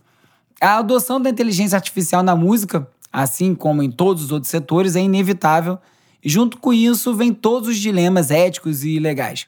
A 0.61 0.79
adoção 0.79 1.21
da 1.21 1.29
inteligência 1.29 1.77
artificial 1.77 2.23
na 2.23 2.35
música, 2.35 2.89
assim 3.13 3.55
como 3.55 3.83
em 3.83 3.91
todos 3.91 4.25
os 4.25 4.33
outros 4.33 4.51
setores, 4.51 4.97
é 4.97 5.01
inevitável, 5.01 5.79
e 6.23 6.29
junto 6.29 6.59
com 6.59 6.73
isso 6.73 7.15
vem 7.15 7.33
todos 7.33 7.69
os 7.69 7.79
dilemas 7.79 8.31
éticos 8.31 8.85
e 8.85 8.99
legais. 8.99 9.47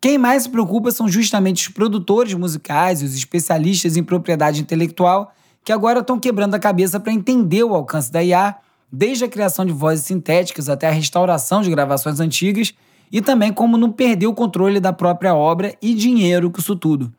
Quem 0.00 0.18
mais 0.18 0.44
se 0.44 0.48
preocupa 0.48 0.90
são 0.90 1.08
justamente 1.08 1.68
os 1.68 1.74
produtores 1.74 2.34
musicais 2.34 3.02
e 3.02 3.04
os 3.04 3.14
especialistas 3.14 3.96
em 3.96 4.02
propriedade 4.02 4.60
intelectual 4.60 5.32
que 5.64 5.72
agora 5.72 5.98
estão 5.98 6.18
quebrando 6.18 6.54
a 6.54 6.60
cabeça 6.60 7.00
para 7.00 7.12
entender 7.12 7.64
o 7.64 7.74
alcance 7.74 8.12
da 8.12 8.22
IA, 8.22 8.54
desde 8.90 9.24
a 9.24 9.28
criação 9.28 9.64
de 9.64 9.72
vozes 9.72 10.04
sintéticas 10.04 10.68
até 10.68 10.86
a 10.86 10.92
restauração 10.92 11.60
de 11.60 11.68
gravações 11.70 12.20
antigas, 12.20 12.72
e 13.10 13.20
também 13.20 13.52
como 13.52 13.76
não 13.76 13.90
perder 13.90 14.28
o 14.28 14.34
controle 14.34 14.78
da 14.78 14.92
própria 14.92 15.34
obra 15.34 15.74
e 15.82 15.92
dinheiro 15.92 16.52
com 16.52 16.60
isso 16.60 16.76
tudo. 16.76 17.12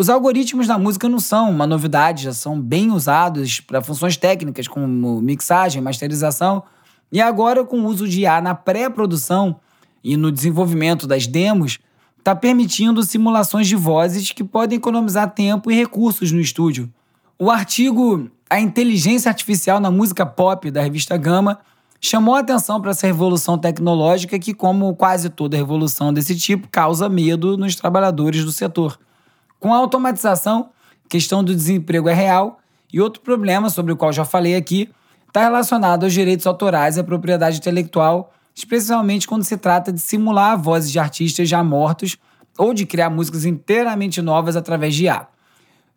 Os 0.00 0.08
algoritmos 0.08 0.68
da 0.68 0.78
música 0.78 1.08
não 1.08 1.18
são 1.18 1.50
uma 1.50 1.66
novidade, 1.66 2.22
já 2.22 2.32
são 2.32 2.60
bem 2.60 2.92
usados 2.92 3.58
para 3.58 3.82
funções 3.82 4.16
técnicas 4.16 4.68
como 4.68 5.20
mixagem, 5.20 5.82
masterização, 5.82 6.62
e 7.10 7.20
agora 7.20 7.64
com 7.64 7.80
o 7.80 7.86
uso 7.86 8.06
de 8.06 8.20
IA 8.20 8.40
na 8.40 8.54
pré-produção 8.54 9.56
e 10.04 10.16
no 10.16 10.30
desenvolvimento 10.30 11.04
das 11.04 11.26
demos, 11.26 11.80
está 12.16 12.32
permitindo 12.32 13.02
simulações 13.02 13.66
de 13.66 13.74
vozes 13.74 14.30
que 14.30 14.44
podem 14.44 14.78
economizar 14.78 15.32
tempo 15.32 15.68
e 15.68 15.74
recursos 15.74 16.30
no 16.30 16.38
estúdio. 16.38 16.88
O 17.36 17.50
artigo 17.50 18.30
A 18.48 18.60
Inteligência 18.60 19.28
Artificial 19.28 19.80
na 19.80 19.90
Música 19.90 20.24
Pop 20.24 20.70
da 20.70 20.80
revista 20.80 21.16
Gama 21.16 21.58
chamou 22.00 22.36
a 22.36 22.38
atenção 22.38 22.80
para 22.80 22.92
essa 22.92 23.08
revolução 23.08 23.58
tecnológica 23.58 24.38
que, 24.38 24.54
como 24.54 24.94
quase 24.94 25.28
toda 25.28 25.56
revolução 25.56 26.12
desse 26.12 26.36
tipo, 26.36 26.68
causa 26.68 27.08
medo 27.08 27.56
nos 27.56 27.74
trabalhadores 27.74 28.44
do 28.44 28.52
setor. 28.52 28.96
Com 29.60 29.74
a 29.74 29.76
automatização, 29.78 30.70
a 31.04 31.08
questão 31.08 31.42
do 31.42 31.54
desemprego 31.54 32.08
é 32.08 32.14
real 32.14 32.60
e 32.92 33.00
outro 33.00 33.20
problema 33.22 33.68
sobre 33.70 33.92
o 33.92 33.96
qual 33.96 34.12
já 34.12 34.24
falei 34.24 34.54
aqui 34.54 34.90
está 35.26 35.42
relacionado 35.42 36.04
aos 36.04 36.12
direitos 36.12 36.46
autorais 36.46 36.96
e 36.96 37.00
à 37.00 37.04
propriedade 37.04 37.58
intelectual, 37.58 38.32
especialmente 38.54 39.26
quando 39.26 39.44
se 39.44 39.56
trata 39.56 39.92
de 39.92 40.00
simular 40.00 40.60
vozes 40.60 40.90
de 40.90 40.98
artistas 40.98 41.48
já 41.48 41.62
mortos 41.62 42.16
ou 42.56 42.72
de 42.72 42.86
criar 42.86 43.10
músicas 43.10 43.44
inteiramente 43.44 44.22
novas 44.22 44.56
através 44.56 44.94
de 44.94 45.04
IA. 45.04 45.26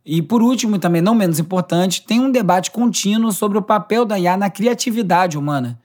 E 0.05 0.21
por 0.21 0.41
último, 0.41 0.75
e 0.75 0.79
também 0.79 1.01
não 1.01 1.13
menos 1.13 1.39
importante, 1.39 2.03
tem 2.03 2.19
um 2.19 2.31
debate 2.31 2.71
contínuo 2.71 3.31
sobre 3.31 3.57
o 3.57 3.61
papel 3.61 4.05
da 4.05 4.19
IA 4.19 4.35
na 4.35 4.49
criatividade 4.49 5.37
humana. 5.37 5.79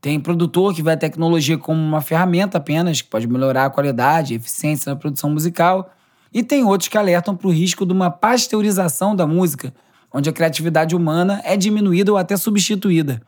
Tem 0.00 0.20
produtor 0.20 0.74
que 0.74 0.82
vê 0.82 0.92
a 0.92 0.96
tecnologia 0.96 1.58
como 1.58 1.80
uma 1.80 2.00
ferramenta 2.00 2.58
apenas, 2.58 3.02
que 3.02 3.08
pode 3.08 3.26
melhorar 3.26 3.64
a 3.64 3.70
qualidade 3.70 4.34
e 4.34 4.36
eficiência 4.36 4.90
na 4.90 4.96
produção 4.96 5.30
musical, 5.30 5.90
e 6.36 6.42
tem 6.42 6.62
outros 6.62 6.88
que 6.88 6.98
alertam 6.98 7.34
para 7.34 7.48
o 7.48 7.50
risco 7.50 7.86
de 7.86 7.94
uma 7.94 8.10
pasteurização 8.10 9.16
da 9.16 9.26
música, 9.26 9.72
onde 10.12 10.28
a 10.28 10.32
criatividade 10.34 10.94
humana 10.94 11.40
é 11.42 11.56
diminuída 11.56 12.12
ou 12.12 12.18
até 12.18 12.36
substituída. 12.36 13.22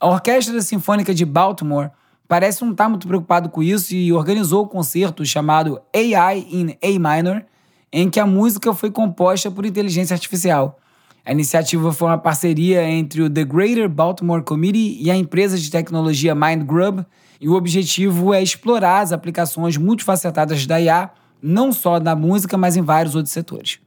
A 0.00 0.08
Orquestra 0.08 0.60
Sinfônica 0.60 1.14
de 1.14 1.24
Baltimore 1.24 1.90
parece 2.26 2.64
não 2.64 2.72
estar 2.72 2.88
muito 2.88 3.06
preocupado 3.06 3.48
com 3.48 3.62
isso 3.62 3.94
e 3.94 4.12
organizou 4.12 4.64
o 4.64 4.66
concerto 4.66 5.24
chamado 5.24 5.80
AI 5.94 6.48
in 6.50 6.76
A 6.82 6.98
Minor, 6.98 7.44
em 7.92 8.10
que 8.10 8.18
a 8.18 8.26
música 8.26 8.74
foi 8.74 8.90
composta 8.90 9.52
por 9.52 9.64
inteligência 9.64 10.14
artificial. 10.14 10.80
A 11.24 11.30
iniciativa 11.30 11.92
foi 11.92 12.08
uma 12.08 12.18
parceria 12.18 12.82
entre 12.82 13.22
o 13.22 13.30
The 13.30 13.44
Greater 13.44 13.88
Baltimore 13.88 14.42
Committee 14.42 14.98
e 15.00 15.12
a 15.12 15.16
empresa 15.16 15.56
de 15.56 15.70
tecnologia 15.70 16.34
MindGrub, 16.34 17.06
e 17.40 17.48
o 17.48 17.54
objetivo 17.54 18.34
é 18.34 18.42
explorar 18.42 19.02
as 19.02 19.12
aplicações 19.12 19.76
multifacetadas 19.76 20.66
da 20.66 20.80
IA, 20.80 21.08
não 21.42 21.72
só 21.72 22.00
na 22.00 22.14
música, 22.14 22.56
mas 22.56 22.76
em 22.76 22.82
vários 22.82 23.14
outros 23.14 23.32
setores. 23.32 23.78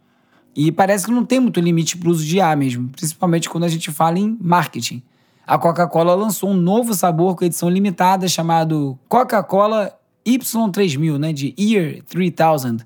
E 0.55 0.71
parece 0.71 1.05
que 1.05 1.11
não 1.11 1.23
tem 1.23 1.39
muito 1.39 1.59
limite 1.59 1.97
para 1.97 2.09
o 2.09 2.11
uso 2.11 2.25
de 2.25 2.37
IA 2.37 2.55
mesmo, 2.55 2.89
principalmente 2.89 3.49
quando 3.49 3.63
a 3.63 3.69
gente 3.69 3.89
fala 3.91 4.19
em 4.19 4.37
marketing. 4.41 5.01
A 5.47 5.57
Coca-Cola 5.57 6.13
lançou 6.13 6.49
um 6.49 6.55
novo 6.55 6.93
sabor 6.93 7.35
com 7.35 7.45
edição 7.45 7.69
limitada 7.69 8.27
chamado 8.27 8.97
Coca-Cola 9.07 9.97
Y3000, 10.25 11.17
né, 11.17 11.33
de 11.33 11.53
Year 11.57 12.01
3000, 12.03 12.85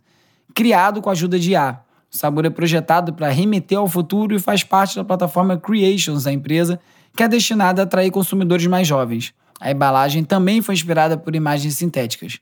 criado 0.53 1.01
com 1.01 1.09
a 1.09 1.13
ajuda 1.13 1.39
de 1.39 1.51
IA. 1.51 1.79
O 2.11 2.17
sabor 2.17 2.45
é 2.45 2.49
projetado 2.49 3.13
para 3.13 3.29
remeter 3.29 3.77
ao 3.77 3.87
futuro 3.87 4.35
e 4.35 4.39
faz 4.39 4.63
parte 4.63 4.95
da 4.95 5.03
plataforma 5.03 5.57
Creations 5.57 6.23
da 6.23 6.31
empresa, 6.31 6.79
que 7.15 7.23
é 7.23 7.27
destinada 7.27 7.81
a 7.81 7.83
atrair 7.83 8.11
consumidores 8.11 8.65
mais 8.67 8.87
jovens. 8.87 9.33
A 9.59 9.71
embalagem 9.71 10.23
também 10.23 10.61
foi 10.61 10.75
inspirada 10.75 11.17
por 11.17 11.35
imagens 11.35 11.75
sintéticas. 11.75 12.39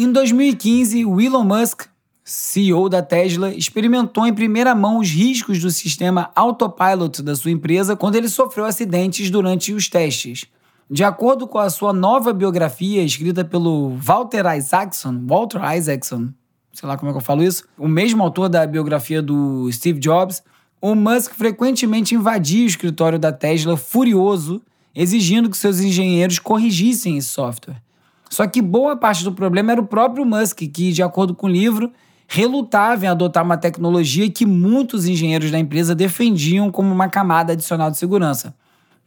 Em 0.00 0.12
2015, 0.12 1.04
o 1.04 1.20
Elon 1.20 1.42
Musk, 1.42 1.86
CEO 2.22 2.88
da 2.88 3.02
Tesla, 3.02 3.52
experimentou 3.52 4.24
em 4.28 4.32
primeira 4.32 4.72
mão 4.72 5.00
os 5.00 5.10
riscos 5.10 5.60
do 5.60 5.72
sistema 5.72 6.30
autopilot 6.36 7.20
da 7.20 7.34
sua 7.34 7.50
empresa 7.50 7.96
quando 7.96 8.14
ele 8.14 8.28
sofreu 8.28 8.64
acidentes 8.64 9.28
durante 9.28 9.72
os 9.72 9.88
testes. 9.88 10.46
De 10.88 11.02
acordo 11.02 11.48
com 11.48 11.58
a 11.58 11.68
sua 11.68 11.92
nova 11.92 12.32
biografia, 12.32 13.02
escrita 13.02 13.44
pelo 13.44 13.96
Walter 13.96 14.44
Isaacson, 14.56 15.20
Walter 15.26 15.60
Isaacson, 15.76 16.28
sei 16.72 16.88
lá 16.88 16.96
como 16.96 17.10
é 17.10 17.12
que 17.12 17.18
eu 17.18 17.24
falo 17.24 17.42
isso, 17.42 17.64
o 17.76 17.88
mesmo 17.88 18.22
autor 18.22 18.48
da 18.48 18.64
biografia 18.68 19.20
do 19.20 19.68
Steve 19.72 19.98
Jobs, 19.98 20.44
o 20.80 20.94
Musk 20.94 21.32
frequentemente 21.34 22.14
invadia 22.14 22.62
o 22.62 22.68
escritório 22.68 23.18
da 23.18 23.32
Tesla 23.32 23.76
furioso, 23.76 24.62
exigindo 24.94 25.50
que 25.50 25.58
seus 25.58 25.80
engenheiros 25.80 26.38
corrigissem 26.38 27.16
esse 27.18 27.30
software. 27.30 27.87
Só 28.30 28.46
que 28.46 28.60
boa 28.60 28.96
parte 28.96 29.24
do 29.24 29.32
problema 29.32 29.72
era 29.72 29.80
o 29.80 29.86
próprio 29.86 30.24
Musk, 30.24 30.58
que, 30.72 30.92
de 30.92 31.02
acordo 31.02 31.34
com 31.34 31.46
o 31.46 31.50
livro, 31.50 31.92
relutava 32.26 33.06
em 33.06 33.08
adotar 33.08 33.42
uma 33.42 33.56
tecnologia 33.56 34.30
que 34.30 34.44
muitos 34.44 35.06
engenheiros 35.06 35.50
da 35.50 35.58
empresa 35.58 35.94
defendiam 35.94 36.70
como 36.70 36.92
uma 36.92 37.08
camada 37.08 37.54
adicional 37.54 37.90
de 37.90 37.96
segurança. 37.96 38.54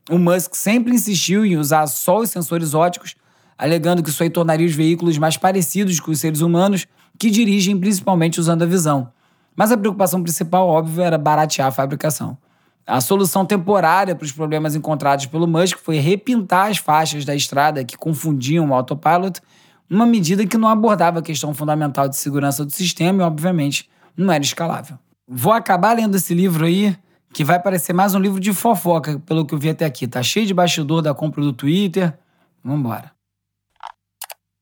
O 0.09 0.17
Musk 0.17 0.55
sempre 0.55 0.93
insistiu 0.93 1.45
em 1.45 1.55
usar 1.55 1.85
só 1.85 2.19
os 2.19 2.31
sensores 2.31 2.73
óticos, 2.73 3.15
alegando 3.55 4.01
que 4.01 4.09
isso 4.09 4.23
aí 4.23 4.29
tornaria 4.29 4.65
os 4.65 4.73
veículos 4.73 5.19
mais 5.19 5.37
parecidos 5.37 5.99
com 5.99 6.09
os 6.09 6.19
seres 6.19 6.41
humanos, 6.41 6.87
que 7.19 7.29
dirigem 7.29 7.79
principalmente 7.79 8.39
usando 8.39 8.63
a 8.63 8.65
visão. 8.65 9.11
Mas 9.55 9.71
a 9.71 9.77
preocupação 9.77 10.23
principal, 10.23 10.67
óbvio, 10.67 11.03
era 11.03 11.17
baratear 11.17 11.67
a 11.67 11.71
fabricação. 11.71 12.35
A 12.85 12.99
solução 12.99 13.45
temporária 13.45 14.15
para 14.15 14.25
os 14.25 14.31
problemas 14.31 14.75
encontrados 14.75 15.25
pelo 15.25 15.47
Musk 15.47 15.77
foi 15.77 15.97
repintar 15.97 16.69
as 16.69 16.77
faixas 16.77 17.23
da 17.23 17.35
estrada 17.35 17.83
que 17.85 17.97
confundiam 17.97 18.69
o 18.69 18.73
autopilot, 18.73 19.39
uma 19.89 20.05
medida 20.05 20.45
que 20.45 20.57
não 20.57 20.67
abordava 20.67 21.19
a 21.19 21.21
questão 21.21 21.53
fundamental 21.53 22.07
de 22.09 22.15
segurança 22.15 22.65
do 22.65 22.71
sistema 22.71 23.23
e, 23.23 23.25
obviamente, 23.25 23.89
não 24.15 24.31
era 24.31 24.43
escalável. 24.43 24.97
Vou 25.27 25.53
acabar 25.53 25.95
lendo 25.95 26.15
esse 26.15 26.33
livro 26.33 26.65
aí 26.65 26.95
que 27.33 27.43
vai 27.43 27.61
parecer 27.61 27.93
mais 27.93 28.13
um 28.13 28.19
livro 28.19 28.39
de 28.39 28.53
fofoca, 28.53 29.19
pelo 29.25 29.45
que 29.45 29.53
eu 29.53 29.59
vi 29.59 29.69
até 29.69 29.85
aqui. 29.85 30.07
Tá 30.07 30.21
cheio 30.21 30.45
de 30.45 30.53
bastidor 30.53 31.01
da 31.01 31.13
compra 31.13 31.41
do 31.41 31.53
Twitter. 31.53 32.17
Vambora. 32.63 33.11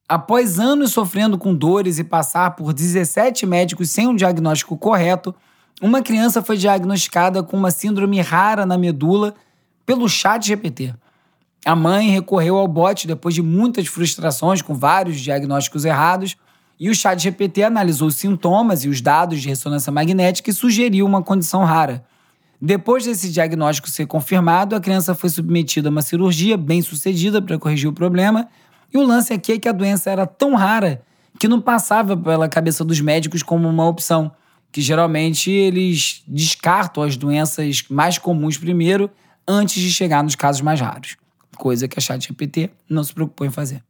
Após 0.07 0.59
anos 0.59 0.91
sofrendo 0.91 1.37
com 1.37 1.53
dores 1.53 1.99
e 1.99 2.03
passar 2.03 2.55
por 2.55 2.73
17 2.73 3.45
médicos 3.45 3.91
sem 3.91 4.07
um 4.07 4.15
diagnóstico 4.15 4.77
correto, 4.77 5.35
uma 5.81 6.01
criança 6.01 6.41
foi 6.41 6.57
diagnosticada 6.57 7.41
com 7.41 7.55
uma 7.55 7.71
síndrome 7.71 8.19
rara 8.21 8.65
na 8.65 8.77
medula 8.77 9.33
pelo 9.85 10.07
chat 10.09 10.45
GPT. 10.45 10.93
A 11.65 11.75
mãe 11.75 12.09
recorreu 12.09 12.57
ao 12.57 12.67
bot 12.67 13.07
depois 13.07 13.35
de 13.35 13.41
muitas 13.41 13.87
frustrações 13.87 14.61
com 14.61 14.73
vários 14.73 15.19
diagnósticos 15.19 15.85
errados, 15.85 16.35
e 16.79 16.89
o 16.89 16.95
chat 16.95 17.21
GPT 17.21 17.63
analisou 17.63 18.07
os 18.07 18.15
sintomas 18.15 18.85
e 18.85 18.89
os 18.89 19.01
dados 19.01 19.41
de 19.41 19.49
ressonância 19.49 19.91
magnética 19.91 20.49
e 20.49 20.53
sugeriu 20.53 21.05
uma 21.05 21.21
condição 21.21 21.65
rara. 21.65 22.05
Depois 22.61 23.05
desse 23.05 23.29
diagnóstico 23.29 23.89
ser 23.89 24.05
confirmado, 24.05 24.75
a 24.75 24.79
criança 24.79 25.13
foi 25.13 25.29
submetida 25.29 25.89
a 25.89 25.91
uma 25.91 26.01
cirurgia 26.01 26.57
bem 26.57 26.81
sucedida 26.81 27.41
para 27.41 27.57
corrigir 27.57 27.89
o 27.89 27.93
problema. 27.93 28.47
E 28.93 28.97
o 28.97 29.03
lance 29.03 29.33
aqui 29.33 29.53
é 29.53 29.59
que 29.59 29.67
a 29.67 29.73
doença 29.73 30.09
era 30.09 30.25
tão 30.25 30.55
rara 30.55 31.01
que 31.37 31.47
não 31.47 31.61
passava 31.61 32.17
pela 32.17 32.49
cabeça 32.49 32.83
dos 32.83 32.99
médicos 32.99 33.43
como 33.43 33.67
uma 33.67 33.87
opção, 33.87 34.31
que 34.71 34.81
geralmente 34.81 35.51
eles 35.51 36.23
descartam 36.27 37.03
as 37.03 37.17
doenças 37.17 37.83
mais 37.89 38.17
comuns 38.17 38.57
primeiro 38.57 39.09
antes 39.47 39.81
de 39.81 39.91
chegar 39.91 40.23
nos 40.23 40.35
casos 40.35 40.61
mais 40.61 40.79
raros, 40.79 41.17
coisa 41.57 41.87
que 41.87 41.97
a 41.97 42.01
ChatGPT 42.01 42.69
não 42.89 43.03
se 43.03 43.13
preocupou 43.13 43.47
em 43.47 43.51
fazer. 43.51 43.83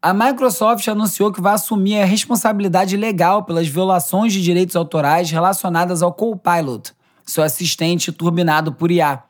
A 0.00 0.14
Microsoft 0.14 0.86
anunciou 0.86 1.32
que 1.32 1.40
vai 1.40 1.54
assumir 1.54 2.00
a 2.00 2.04
responsabilidade 2.04 2.96
legal 2.96 3.42
pelas 3.42 3.66
violações 3.66 4.32
de 4.32 4.40
direitos 4.40 4.76
autorais 4.76 5.28
relacionadas 5.28 6.02
ao 6.02 6.12
Copilot, 6.12 6.92
seu 7.26 7.42
assistente 7.42 8.12
turbinado 8.12 8.72
por 8.72 8.92
IA. 8.92 9.24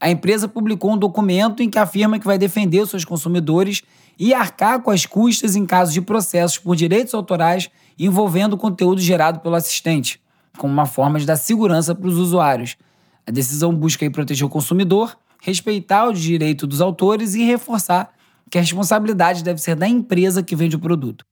A 0.00 0.10
empresa 0.10 0.46
publicou 0.46 0.92
um 0.92 0.96
documento 0.96 1.60
em 1.60 1.68
que 1.68 1.78
afirma 1.78 2.20
que 2.20 2.26
vai 2.26 2.38
defender 2.38 2.86
seus 2.86 3.04
consumidores 3.04 3.82
e 4.16 4.32
arcar 4.32 4.80
com 4.80 4.92
as 4.92 5.04
custas 5.04 5.56
em 5.56 5.66
caso 5.66 5.92
de 5.92 6.00
processos 6.00 6.58
por 6.58 6.76
direitos 6.76 7.14
autorais 7.14 7.68
envolvendo 7.98 8.56
conteúdo 8.56 9.00
gerado 9.00 9.40
pelo 9.40 9.54
assistente, 9.54 10.20
como 10.58 10.72
uma 10.72 10.86
forma 10.86 11.18
de 11.18 11.26
dar 11.26 11.36
segurança 11.36 11.94
para 11.94 12.08
os 12.08 12.16
usuários. 12.16 12.76
A 13.26 13.30
decisão 13.30 13.74
busca 13.74 14.08
proteger 14.10 14.46
o 14.46 14.50
consumidor, 14.50 15.16
respeitar 15.40 16.06
o 16.06 16.12
direito 16.12 16.66
dos 16.66 16.80
autores 16.80 17.34
e 17.34 17.44
reforçar 17.44 18.12
que 18.50 18.58
a 18.58 18.60
responsabilidade 18.60 19.42
deve 19.42 19.60
ser 19.60 19.74
da 19.74 19.88
empresa 19.88 20.42
que 20.42 20.54
vende 20.54 20.76
o 20.76 20.78
produto. 20.78 21.24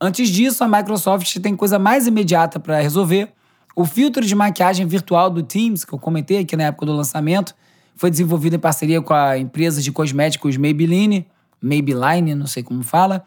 Antes 0.00 0.28
disso, 0.28 0.62
a 0.62 0.68
Microsoft 0.68 1.38
tem 1.38 1.56
coisa 1.56 1.78
mais 1.78 2.06
imediata 2.06 2.60
para 2.60 2.80
resolver, 2.80 3.32
o 3.74 3.84
filtro 3.84 4.26
de 4.26 4.34
maquiagem 4.34 4.86
virtual 4.86 5.30
do 5.30 5.40
Teams, 5.40 5.84
que 5.84 5.92
eu 5.92 5.98
comentei 6.00 6.38
aqui 6.38 6.56
na 6.56 6.64
época 6.64 6.84
do 6.84 6.92
lançamento, 6.92 7.54
foi 7.94 8.10
desenvolvido 8.10 8.56
em 8.56 8.58
parceria 8.58 9.00
com 9.00 9.14
a 9.14 9.38
empresa 9.38 9.80
de 9.80 9.92
cosméticos 9.92 10.56
Maybelline, 10.56 11.24
Maybelline, 11.60 12.34
não 12.34 12.46
sei 12.46 12.64
como 12.64 12.82
fala, 12.82 13.24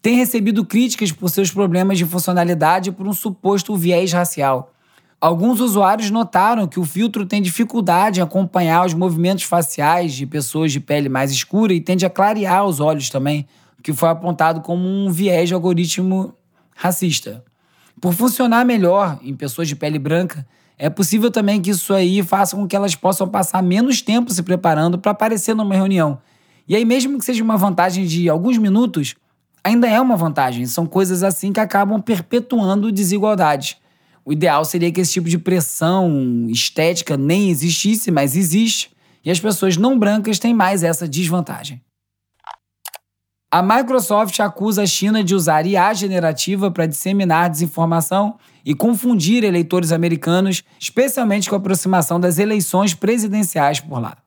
tem 0.00 0.16
recebido 0.16 0.64
críticas 0.64 1.12
por 1.12 1.28
seus 1.28 1.50
problemas 1.50 1.98
de 1.98 2.04
funcionalidade 2.04 2.92
por 2.92 3.06
um 3.06 3.12
suposto 3.12 3.76
viés 3.76 4.12
racial. 4.12 4.72
Alguns 5.20 5.58
usuários 5.60 6.10
notaram 6.10 6.68
que 6.68 6.78
o 6.78 6.84
filtro 6.84 7.26
tem 7.26 7.42
dificuldade 7.42 8.20
em 8.20 8.22
acompanhar 8.22 8.86
os 8.86 8.94
movimentos 8.94 9.44
faciais 9.44 10.12
de 10.12 10.24
pessoas 10.24 10.70
de 10.70 10.78
pele 10.78 11.08
mais 11.08 11.32
escura 11.32 11.72
e 11.74 11.80
tende 11.80 12.06
a 12.06 12.10
clarear 12.10 12.64
os 12.64 12.78
olhos 12.78 13.10
também, 13.10 13.44
o 13.76 13.82
que 13.82 13.92
foi 13.92 14.08
apontado 14.08 14.60
como 14.60 14.86
um 14.86 15.10
viés 15.10 15.48
de 15.48 15.54
algoritmo 15.54 16.32
racista. 16.72 17.44
Por 18.00 18.14
funcionar 18.14 18.64
melhor 18.64 19.18
em 19.20 19.34
pessoas 19.34 19.66
de 19.66 19.74
pele 19.74 19.98
branca, 19.98 20.46
é 20.78 20.88
possível 20.88 21.32
também 21.32 21.60
que 21.60 21.70
isso 21.70 21.92
aí 21.92 22.22
faça 22.22 22.54
com 22.54 22.68
que 22.68 22.76
elas 22.76 22.94
possam 22.94 23.28
passar 23.28 23.60
menos 23.60 24.00
tempo 24.00 24.32
se 24.32 24.44
preparando 24.44 24.96
para 24.96 25.10
aparecer 25.10 25.52
numa 25.52 25.74
reunião. 25.74 26.20
E 26.68 26.76
aí, 26.76 26.84
mesmo 26.84 27.18
que 27.18 27.24
seja 27.24 27.42
uma 27.42 27.56
vantagem 27.56 28.06
de 28.06 28.28
alguns 28.28 28.56
minutos, 28.56 29.16
ainda 29.68 29.86
é 29.86 30.00
uma 30.00 30.16
vantagem. 30.16 30.66
São 30.66 30.86
coisas 30.86 31.22
assim 31.22 31.52
que 31.52 31.60
acabam 31.60 32.00
perpetuando 32.00 32.90
desigualdades. 32.90 33.76
O 34.24 34.32
ideal 34.32 34.64
seria 34.64 34.90
que 34.90 35.00
esse 35.00 35.12
tipo 35.12 35.28
de 35.28 35.38
pressão 35.38 36.46
estética 36.50 37.16
nem 37.16 37.50
existisse, 37.50 38.10
mas 38.10 38.36
existe, 38.36 38.90
e 39.24 39.30
as 39.30 39.40
pessoas 39.40 39.76
não 39.76 39.98
brancas 39.98 40.38
têm 40.38 40.52
mais 40.52 40.82
essa 40.82 41.08
desvantagem. 41.08 41.80
A 43.50 43.62
Microsoft 43.62 44.38
acusa 44.40 44.82
a 44.82 44.86
China 44.86 45.24
de 45.24 45.34
usar 45.34 45.64
IA 45.64 45.94
generativa 45.94 46.70
para 46.70 46.84
disseminar 46.84 47.48
desinformação 47.48 48.36
e 48.62 48.74
confundir 48.74 49.42
eleitores 49.42 49.90
americanos, 49.90 50.62
especialmente 50.78 51.48
com 51.48 51.54
a 51.54 51.58
aproximação 51.58 52.20
das 52.20 52.38
eleições 52.38 52.92
presidenciais 52.92 53.80
por 53.80 53.98
lá. 53.98 54.18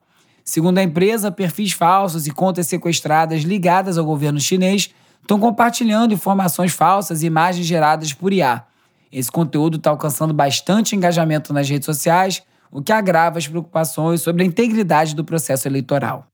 Segundo 0.44 0.78
a 0.78 0.82
empresa, 0.82 1.30
perfis 1.30 1.70
falsos 1.70 2.26
e 2.26 2.32
contas 2.32 2.66
sequestradas 2.66 3.42
ligadas 3.42 3.96
ao 3.96 4.04
governo 4.04 4.40
chinês 4.40 4.92
estão 5.22 5.38
compartilhando 5.38 6.12
informações 6.12 6.72
falsas 6.72 7.22
e 7.22 7.26
imagens 7.26 7.66
geradas 7.66 8.12
por 8.12 8.32
IA. 8.32 8.64
Esse 9.10 9.30
conteúdo 9.30 9.76
está 9.76 9.90
alcançando 9.90 10.34
bastante 10.34 10.94
engajamento 10.94 11.52
nas 11.52 11.68
redes 11.68 11.86
sociais, 11.86 12.42
o 12.70 12.82
que 12.82 12.92
agrava 12.92 13.38
as 13.38 13.46
preocupações 13.46 14.22
sobre 14.22 14.42
a 14.42 14.46
integridade 14.46 15.14
do 15.14 15.24
processo 15.24 15.68
eleitoral. 15.68 16.31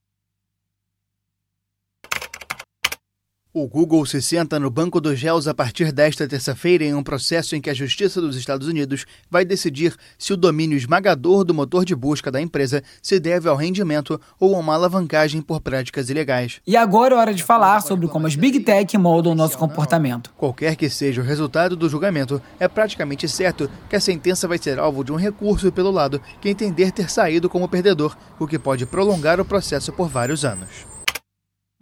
O 3.61 3.67
Google 3.67 4.07
se 4.07 4.23
senta 4.23 4.57
no 4.61 4.71
banco 4.71 5.01
dos 5.01 5.21
réus 5.21 5.49
a 5.49 5.53
partir 5.53 5.91
desta 5.91 6.29
terça-feira 6.29 6.85
em 6.85 6.95
um 6.95 7.03
processo 7.03 7.57
em 7.57 7.61
que 7.61 7.69
a 7.69 7.75
Justiça 7.75 8.21
dos 8.21 8.37
Estados 8.37 8.69
Unidos 8.69 9.05
vai 9.29 9.45
decidir 9.45 9.97
se 10.17 10.33
o 10.33 10.37
domínio 10.37 10.79
esmagador 10.79 11.43
do 11.43 11.53
motor 11.53 11.85
de 11.85 11.93
busca 11.93 12.31
da 12.31 12.41
empresa 12.41 12.85
se 13.03 13.19
deve 13.19 13.49
ao 13.49 13.57
rendimento 13.57 14.21
ou 14.39 14.55
a 14.55 14.61
uma 14.61 14.75
alavancagem 14.75 15.43
por 15.43 15.61
práticas 15.61 16.09
ilegais. 16.09 16.61
E 16.65 16.77
agora 16.77 17.17
é 17.17 17.19
hora 17.19 17.35
de 17.35 17.43
falar 17.43 17.81
sobre 17.81 18.07
como 18.07 18.29
as 18.29 18.37
Big 18.37 18.61
Tech 18.61 18.97
moldam 18.97 19.33
o 19.33 19.35
nosso 19.35 19.59
comportamento. 19.59 20.33
Qualquer 20.37 20.77
que 20.77 20.89
seja 20.89 21.21
o 21.21 21.25
resultado 21.25 21.75
do 21.75 21.89
julgamento, 21.89 22.41
é 22.61 22.69
praticamente 22.69 23.29
certo 23.29 23.69
que 23.91 23.97
a 23.97 24.01
sentença 24.01 24.47
vai 24.47 24.59
ser 24.59 24.79
alvo 24.79 25.03
de 25.03 25.11
um 25.11 25.17
recurso 25.17 25.73
pelo 25.73 25.91
lado 25.91 26.23
que 26.41 26.49
entender 26.49 26.93
ter 26.93 27.11
saído 27.11 27.51
como 27.51 27.69
perdedor, 27.69 28.17
o 28.39 28.47
que 28.47 28.57
pode 28.57 28.87
prolongar 28.87 29.41
o 29.41 29.45
processo 29.45 29.93
por 29.93 30.09
vários 30.09 30.45
anos 30.45 30.98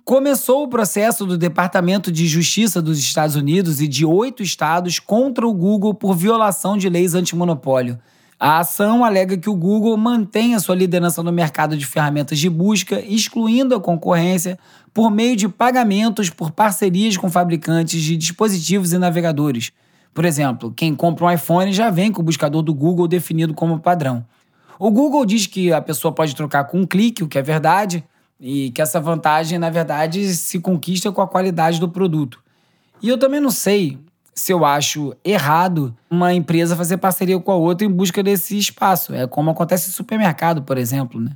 começou 0.06 0.62
o 0.62 0.68
processo 0.68 1.26
do 1.26 1.36
Departamento 1.36 2.12
de 2.12 2.28
Justiça 2.28 2.80
dos 2.80 2.96
Estados 2.96 3.34
Unidos 3.34 3.80
e 3.80 3.88
de 3.88 4.06
oito 4.06 4.40
estados 4.40 5.00
contra 5.00 5.44
o 5.44 5.52
Google 5.52 5.92
por 5.92 6.14
violação 6.14 6.78
de 6.78 6.88
leis 6.88 7.12
antimonopólio. 7.12 7.98
A 8.38 8.60
ação 8.60 9.04
alega 9.04 9.36
que 9.36 9.50
o 9.50 9.56
Google 9.56 9.96
mantém 9.96 10.54
a 10.54 10.60
sua 10.60 10.76
liderança 10.76 11.24
no 11.24 11.32
mercado 11.32 11.76
de 11.76 11.84
ferramentas 11.84 12.38
de 12.38 12.48
busca, 12.48 13.00
excluindo 13.00 13.74
a 13.74 13.80
concorrência 13.80 14.56
por 14.94 15.10
meio 15.10 15.34
de 15.34 15.48
pagamentos 15.48 16.30
por 16.30 16.52
parcerias 16.52 17.16
com 17.16 17.28
fabricantes 17.28 18.00
de 18.00 18.16
dispositivos 18.16 18.92
e 18.92 18.98
navegadores. 18.98 19.72
Por 20.14 20.24
exemplo, 20.24 20.72
quem 20.72 20.94
compra 20.94 21.24
um 21.24 21.32
iPhone 21.32 21.72
já 21.72 21.90
vem 21.90 22.12
com 22.12 22.22
o 22.22 22.24
buscador 22.24 22.62
do 22.62 22.72
Google 22.72 23.08
definido 23.08 23.52
como 23.54 23.80
padrão. 23.80 24.24
O 24.78 24.88
Google 24.88 25.26
diz 25.26 25.48
que 25.48 25.72
a 25.72 25.80
pessoa 25.80 26.14
pode 26.14 26.36
trocar 26.36 26.62
com 26.62 26.82
um 26.82 26.86
clique, 26.86 27.24
o 27.24 27.28
que 27.28 27.38
é 27.38 27.42
verdade, 27.42 28.04
e 28.40 28.70
que 28.70 28.82
essa 28.82 29.00
vantagem, 29.00 29.58
na 29.58 29.70
verdade, 29.70 30.34
se 30.34 30.60
conquista 30.60 31.10
com 31.10 31.20
a 31.20 31.26
qualidade 31.26 31.80
do 31.80 31.88
produto. 31.88 32.42
E 33.02 33.08
eu 33.08 33.18
também 33.18 33.40
não 33.40 33.50
sei 33.50 33.98
se 34.34 34.52
eu 34.52 34.64
acho 34.64 35.14
errado 35.24 35.96
uma 36.10 36.34
empresa 36.34 36.76
fazer 36.76 36.98
parceria 36.98 37.38
com 37.40 37.50
a 37.50 37.56
outra 37.56 37.86
em 37.86 37.90
busca 37.90 38.22
desse 38.22 38.58
espaço. 38.58 39.14
É 39.14 39.26
como 39.26 39.50
acontece 39.50 39.88
em 39.88 39.92
supermercado, 39.92 40.62
por 40.62 40.76
exemplo, 40.76 41.20
né? 41.20 41.32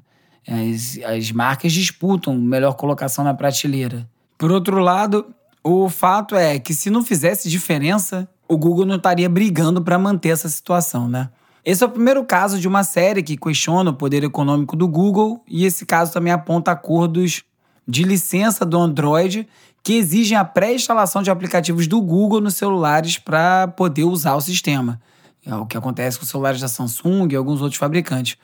As, 0.46 0.98
as 1.04 1.32
marcas 1.32 1.72
disputam 1.72 2.36
melhor 2.36 2.74
colocação 2.74 3.24
na 3.24 3.32
prateleira. 3.32 4.08
Por 4.36 4.50
outro 4.50 4.78
lado, 4.78 5.26
o 5.62 5.88
fato 5.88 6.34
é 6.34 6.58
que 6.58 6.74
se 6.74 6.90
não 6.90 7.02
fizesse 7.02 7.48
diferença, 7.48 8.28
o 8.48 8.56
Google 8.56 8.84
não 8.84 8.96
estaria 8.96 9.28
brigando 9.28 9.82
para 9.82 9.98
manter 9.98 10.30
essa 10.30 10.48
situação, 10.48 11.08
né? 11.08 11.30
Esse 11.64 11.84
é 11.84 11.86
o 11.86 11.90
primeiro 11.90 12.24
caso 12.24 12.58
de 12.58 12.66
uma 12.66 12.82
série 12.82 13.22
que 13.22 13.36
questiona 13.36 13.90
o 13.90 13.94
poder 13.94 14.24
econômico 14.24 14.74
do 14.74 14.88
Google, 14.88 15.42
e 15.46 15.64
esse 15.64 15.84
caso 15.84 16.12
também 16.12 16.32
aponta 16.32 16.70
acordos 16.70 17.42
de 17.86 18.02
licença 18.02 18.64
do 18.64 18.78
Android 18.78 19.46
que 19.82 19.94
exigem 19.94 20.36
a 20.36 20.44
pré-instalação 20.44 21.22
de 21.22 21.30
aplicativos 21.30 21.86
do 21.86 22.00
Google 22.00 22.40
nos 22.40 22.54
celulares 22.54 23.18
para 23.18 23.68
poder 23.68 24.04
usar 24.04 24.34
o 24.34 24.40
sistema. 24.40 25.00
É 25.44 25.54
o 25.54 25.66
que 25.66 25.76
acontece 25.76 26.18
com 26.18 26.24
os 26.24 26.30
celulares 26.30 26.60
da 26.60 26.68
Samsung 26.68 27.28
e 27.30 27.36
alguns 27.36 27.62
outros 27.62 27.78
fabricantes. 27.78 28.36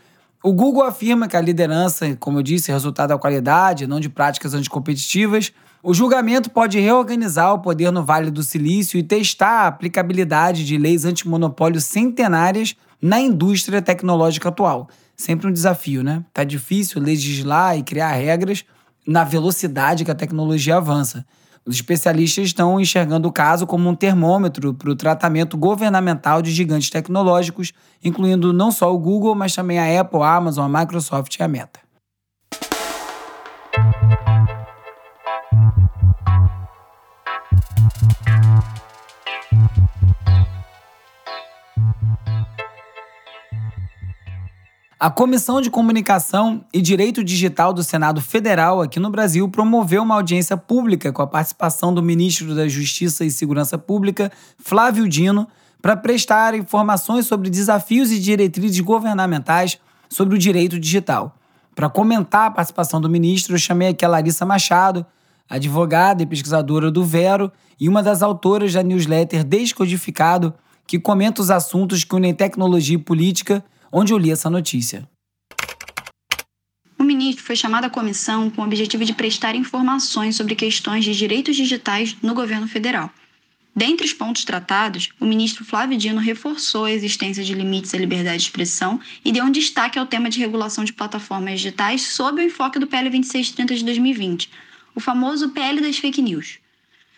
O 0.42 0.52
Google 0.52 0.85
afirma 0.85 1.29
que 1.29 1.37
a 1.37 1.40
liderança, 1.40 2.16
como 2.16 2.38
eu 2.38 2.42
disse, 2.42 2.70
é 2.70 2.74
resultado 2.74 3.11
da 3.11 3.18
qualidade, 3.18 3.87
não 3.87 4.00
de 4.00 4.09
práticas 4.09 4.55
anticompetitivas. 4.55 5.52
O 5.83 5.92
julgamento 5.92 6.50
pode 6.50 6.79
reorganizar 6.79 7.52
o 7.52 7.59
poder 7.59 7.90
no 7.90 8.05
Vale 8.05 8.31
do 8.31 8.42
Silício 8.42 8.98
e 8.98 9.02
testar 9.02 9.62
a 9.62 9.66
aplicabilidade 9.66 10.64
de 10.64 10.79
leis 10.79 11.05
antimonopólio 11.05 11.81
centenárias 11.81 12.74
na 13.01 13.21
indústria 13.21 13.83
tecnológica 13.83 14.49
atual. 14.49 14.89
Sempre 15.17 15.47
um 15.47 15.53
desafio, 15.53 16.03
né? 16.03 16.25
Tá 16.33 16.45
difícil 16.45 17.01
legislar 17.01 17.77
e 17.77 17.83
criar 17.83 18.13
regras 18.13 18.65
na 19.07 19.25
velocidade 19.25 20.05
que 20.05 20.11
a 20.11 20.15
tecnologia 20.15 20.77
avança. 20.77 21.25
Os 21.65 21.75
especialistas 21.75 22.47
estão 22.47 22.79
enxergando 22.81 23.29
o 23.29 23.33
caso 23.33 23.67
como 23.67 23.89
um 23.89 23.95
termômetro 23.95 24.73
para 24.73 24.91
o 24.91 24.95
tratamento 24.95 25.57
governamental 25.57 26.41
de 26.41 26.53
gigantes 26.53 26.91
tecnológicos, 26.91 27.73
incluindo 28.05 28.53
não 28.53 28.71
só 28.71 28.95
o 28.95 28.99
Google, 28.99 29.35
mas 29.35 29.55
também 29.55 29.79
a 29.79 30.01
Apple, 30.01 30.23
a 30.23 30.37
Amazon, 30.37 30.73
a 30.73 30.81
Microsoft 30.81 31.37
e 31.37 31.43
a 31.43 31.49
Meta. 31.49 31.86
A 44.99 45.11
Comissão 45.11 45.61
de 45.61 45.69
Comunicação 45.69 46.65
e 46.73 46.81
Direito 46.81 47.23
Digital 47.23 47.71
do 47.75 47.85
Senado 47.85 48.23
Federal, 48.23 48.81
aqui 48.81 48.99
no 48.99 49.11
Brasil, 49.11 49.47
promoveu 49.47 50.03
uma 50.03 50.15
audiência 50.15 50.57
pública 50.57 51.13
com 51.13 51.21
a 51.21 51.27
participação 51.27 51.93
do 51.93 52.03
ministro 52.03 52.55
da 52.55 52.67
Justiça 52.67 53.23
e 53.23 53.31
Segurança 53.31 53.77
Pública, 53.77 54.33
Flávio 54.59 55.07
Dino, 55.07 55.47
para 55.83 55.99
prestar 55.99 56.55
informações 56.55 57.27
sobre 57.27 57.51
desafios 57.51 58.11
e 58.11 58.19
diretrizes 58.19 58.81
governamentais 58.81 59.79
sobre 60.09 60.35
o 60.35 60.39
direito 60.39 60.81
digital. 60.81 61.37
Para 61.75 61.91
comentar 61.91 62.47
a 62.47 62.51
participação 62.51 62.99
do 62.99 63.11
ministro, 63.11 63.53
eu 63.53 63.59
chamei 63.59 63.89
aqui 63.89 64.03
a 64.03 64.09
Larissa 64.09 64.47
Machado, 64.47 65.05
advogada 65.47 66.23
e 66.23 66.27
pesquisadora 66.27 66.91
do 66.91 67.05
Vero 67.05 67.53
e 67.79 67.87
uma 67.87 68.03
das 68.03 68.23
autoras 68.23 68.73
da 68.73 68.83
newsletter 68.83 69.45
Descodificado, 69.45 70.55
que 70.87 70.99
comenta 70.99 71.43
os 71.43 71.51
assuntos 71.51 72.03
que 72.03 72.15
unem 72.15 72.33
tecnologia 72.33 72.95
e 72.95 72.99
política 72.99 73.63
onde 73.92 74.12
eu 74.12 74.18
li 74.18 74.31
essa 74.31 74.51
notícia. 74.51 75.09
O 76.99 77.05
ministro 77.05 77.44
foi 77.44 77.57
chamado 77.57 77.85
à 77.85 77.90
comissão 77.90 78.51
com 78.51 78.62
o 78.62 78.64
objetivo 78.64 79.05
de 79.05 79.12
prestar 79.12 79.55
informações 79.55 80.37
sobre 80.37 80.55
questões 80.55 81.05
de 81.05 81.14
direitos 81.14 81.55
digitais 81.57 82.16
no 82.22 82.35
governo 82.35 82.66
federal. 82.66 83.11
Dentre 83.77 84.07
os 84.07 84.14
pontos 84.14 84.42
tratados, 84.42 85.11
o 85.20 85.27
ministro 85.27 85.62
Flávio 85.62 85.99
Dino 85.99 86.18
reforçou 86.18 86.87
a 86.87 86.92
existência 86.92 87.44
de 87.44 87.53
limites 87.53 87.92
à 87.92 87.99
liberdade 87.99 88.38
de 88.38 88.44
expressão 88.44 88.99
e 89.22 89.31
deu 89.31 89.44
um 89.44 89.51
destaque 89.51 89.99
ao 89.99 90.07
tema 90.07 90.31
de 90.31 90.40
regulação 90.40 90.83
de 90.83 90.94
plataformas 90.94 91.61
digitais 91.61 92.01
sob 92.01 92.40
o 92.40 92.44
enfoque 92.46 92.79
do 92.79 92.87
PL 92.87 93.11
2630 93.11 93.75
de 93.75 93.85
2020, 93.85 94.51
o 94.94 95.01
famoso 95.01 95.51
PL 95.51 95.83
das 95.83 95.99
fake 95.99 96.22
news. 96.22 96.59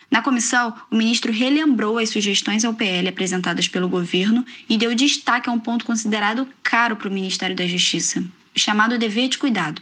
Na 0.09 0.21
comissão, 0.21 0.73
o 0.89 0.95
ministro 0.95 1.31
relembrou 1.31 1.99
as 1.99 2.09
sugestões 2.09 2.65
ao 2.65 2.73
PL 2.73 3.07
apresentadas 3.07 3.67
pelo 3.67 3.87
governo 3.87 4.43
e 4.67 4.77
deu 4.77 4.95
destaque 4.95 5.49
a 5.49 5.53
um 5.53 5.59
ponto 5.59 5.85
considerado 5.85 6.47
caro 6.63 6.95
para 6.95 7.07
o 7.07 7.13
Ministério 7.13 7.55
da 7.55 7.67
Justiça, 7.67 8.23
chamado 8.55 8.97
dever 8.97 9.29
de 9.29 9.37
cuidado. 9.37 9.81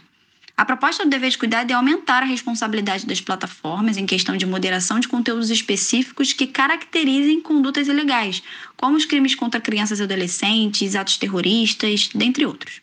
A 0.58 0.64
proposta 0.64 1.04
do 1.04 1.10
dever 1.10 1.30
de 1.30 1.38
cuidado 1.38 1.70
é 1.70 1.74
aumentar 1.74 2.22
a 2.22 2.26
responsabilidade 2.26 3.06
das 3.06 3.20
plataformas 3.20 3.96
em 3.96 4.04
questão 4.04 4.36
de 4.36 4.44
moderação 4.44 4.98
de 4.98 5.06
conteúdos 5.06 5.50
específicos 5.50 6.32
que 6.32 6.48
caracterizem 6.48 7.40
condutas 7.40 7.86
ilegais, 7.86 8.42
como 8.76 8.96
os 8.96 9.04
crimes 9.04 9.36
contra 9.36 9.60
crianças 9.60 10.00
e 10.00 10.02
adolescentes, 10.02 10.96
atos 10.96 11.16
terroristas, 11.16 12.10
dentre 12.12 12.44
outros. 12.44 12.80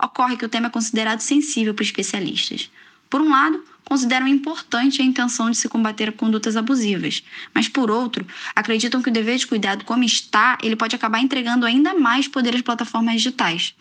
Ocorre 0.00 0.36
que 0.36 0.44
o 0.44 0.48
tema 0.48 0.68
é 0.68 0.70
considerado 0.70 1.18
sensível 1.18 1.74
para 1.74 1.84
especialistas. 1.84 2.70
Por 3.10 3.20
um 3.20 3.28
lado, 3.28 3.62
consideram 3.90 4.28
importante 4.28 5.02
a 5.02 5.04
intenção 5.04 5.50
de 5.50 5.56
se 5.56 5.68
combater 5.68 6.12
condutas 6.12 6.56
abusivas, 6.56 7.24
mas 7.52 7.66
por 7.66 7.90
outro, 7.90 8.24
acreditam 8.54 9.02
que 9.02 9.08
o 9.08 9.12
dever 9.12 9.36
de 9.36 9.48
cuidado 9.48 9.84
como 9.84 10.04
está, 10.04 10.56
ele 10.62 10.76
pode 10.76 10.94
acabar 10.94 11.18
entregando 11.18 11.66
ainda 11.66 11.92
mais 11.92 12.28
poder 12.28 12.54
às 12.54 12.62
plataformas 12.62 13.16
digitais. 13.16 13.74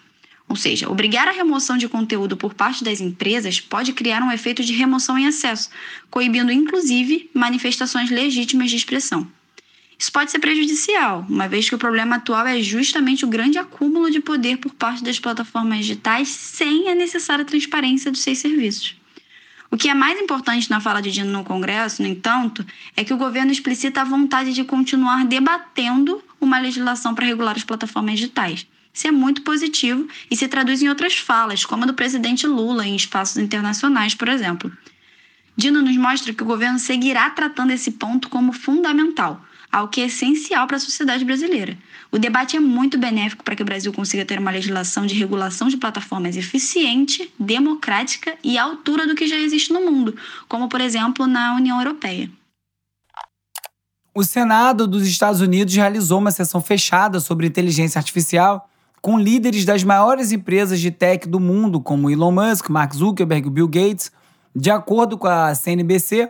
Ou 0.48 0.56
seja, 0.56 0.90
obrigar 0.90 1.28
a 1.28 1.32
remoção 1.32 1.78
de 1.78 1.88
conteúdo 1.88 2.36
por 2.36 2.56
parte 2.56 2.84
das 2.84 3.00
empresas 3.00 3.60
pode 3.60 3.94
criar 3.94 4.24
um 4.24 4.32
efeito 4.32 4.64
de 4.64 4.74
remoção 4.74 5.16
em 5.16 5.28
excesso, 5.28 5.70
coibindo 6.10 6.52
inclusive 6.52 7.30
manifestações 7.32 8.10
legítimas 8.10 8.72
de 8.72 8.78
expressão. 8.78 9.28
Isso 9.96 10.12
pode 10.12 10.32
ser 10.32 10.40
prejudicial, 10.40 11.24
uma 11.30 11.48
vez 11.48 11.70
que 11.70 11.76
o 11.76 11.78
problema 11.78 12.16
atual 12.16 12.48
é 12.48 12.60
justamente 12.64 13.26
o 13.26 13.28
grande 13.28 13.60
acúmulo 13.60 14.10
de 14.10 14.20
poder 14.20 14.58
por 14.58 14.74
parte 14.74 15.04
das 15.04 15.20
plataformas 15.20 15.86
digitais 15.86 16.30
sem 16.30 16.90
a 16.90 16.96
necessária 16.96 17.46
transparência 17.46 18.10
dos 18.10 18.22
seus 18.22 18.40
serviços. 18.40 18.99
O 19.72 19.78
que 19.78 19.88
é 19.88 19.94
mais 19.94 20.20
importante 20.20 20.70
na 20.70 20.80
fala 20.80 21.02
de 21.02 21.12
Dino 21.12 21.32
no 21.32 21.44
Congresso, 21.44 22.02
no 22.02 22.08
entanto, 22.08 22.66
é 22.96 23.04
que 23.04 23.14
o 23.14 23.18
governo 23.18 23.52
explicita 23.52 24.02
a 24.02 24.04
vontade 24.04 24.54
de 24.54 24.64
continuar 24.64 25.26
debatendo 25.26 26.24
uma 26.42 26.60
legislação 26.60 27.14
para 27.14 27.26
regular 27.26 27.56
as 27.56 27.64
plataformas 27.64 28.16
digitais. 28.16 28.66
Isso 28.92 29.08
é 29.08 29.12
muito 29.12 29.44
positivo 29.44 30.08
e 30.30 30.36
se 30.36 30.48
traduz 30.48 30.82
em 30.82 30.90
outras 30.90 31.18
falas, 31.18 31.64
como 31.66 31.84
a 31.84 31.88
do 31.88 31.94
presidente 31.94 32.48
Lula 32.48 32.86
em 32.86 32.96
espaços 32.96 33.38
internacionais, 33.38 34.16
por 34.16 34.28
exemplo. 34.28 34.72
Dino 35.56 35.82
nos 35.82 35.96
mostra 35.98 36.34
que 36.34 36.42
o 36.42 36.46
governo 36.46 36.80
seguirá 36.80 37.30
tratando 37.30 37.72
esse 37.72 37.92
ponto 37.92 38.28
como 38.30 38.52
fundamental, 38.52 39.46
algo 39.72 39.92
que 39.92 40.02
é 40.02 40.06
essencial 40.06 40.66
para 40.68 40.78
a 40.78 40.80
sociedade 40.80 41.24
brasileira. 41.24 41.78
O 42.12 42.18
debate 42.18 42.58
é 42.58 42.60
muito 42.60 42.98
benéfico 42.98 43.44
para 43.44 43.56
que 43.56 43.62
o 43.62 43.66
Brasil 43.66 43.94
consiga 43.94 44.26
ter 44.26 44.40
uma 44.40 44.52
legislação 44.52 45.06
de 45.06 45.14
regulação 45.14 45.68
de 45.68 45.78
plataformas 45.78 46.36
eficiente, 46.36 47.32
democrática 47.40 48.36
e 48.44 48.58
à 48.58 48.64
altura 48.64 49.06
do 49.06 49.16
que 49.16 49.28
já 49.28 49.38
existe 49.38 49.72
no 49.72 49.82
mundo, 49.82 50.16
como, 50.48 50.68
por 50.68 50.82
exemplo, 50.82 51.28
na 51.28 51.56
União 51.56 51.78
Europeia. 51.78 52.30
O 54.14 54.24
Senado 54.24 54.88
dos 54.88 55.08
Estados 55.08 55.40
Unidos 55.40 55.76
realizou 55.76 56.18
uma 56.18 56.32
sessão 56.32 56.60
fechada 56.60 57.20
sobre 57.20 57.46
inteligência 57.46 58.00
artificial 58.00 58.68
com 59.02 59.18
líderes 59.18 59.66
das 59.66 59.84
maiores 59.84 60.32
empresas 60.32 60.80
de 60.82 60.92
tech 60.92 61.28
do 61.28 61.40
mundo, 61.40 61.80
como 61.80 62.10
Elon 62.10 62.32
Musk, 62.32 62.70
Mark 62.70 62.94
Zuckerberg 62.94 63.48
e 63.48 63.52
Bill 63.52 63.68
Gates. 63.68 64.12
De 64.54 64.70
acordo 64.70 65.18
com 65.18 65.28
a 65.28 65.54
CNBC, 65.56 66.30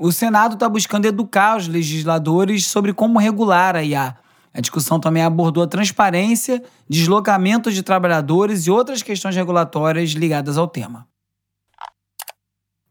o 0.00 0.10
Senado 0.10 0.54
está 0.54 0.66
buscando 0.66 1.04
educar 1.04 1.58
os 1.58 1.68
legisladores 1.68 2.64
sobre 2.64 2.94
como 2.94 3.18
regular 3.18 3.76
a 3.76 3.84
IA. 3.84 4.16
A 4.52 4.60
discussão 4.60 4.98
também 4.98 5.22
abordou 5.22 5.62
a 5.62 5.66
transparência, 5.66 6.62
deslocamento 6.88 7.70
de 7.70 7.82
trabalhadores 7.82 8.66
e 8.66 8.70
outras 8.70 9.02
questões 9.02 9.36
regulatórias 9.36 10.10
ligadas 10.12 10.56
ao 10.56 10.66
tema. 10.66 11.06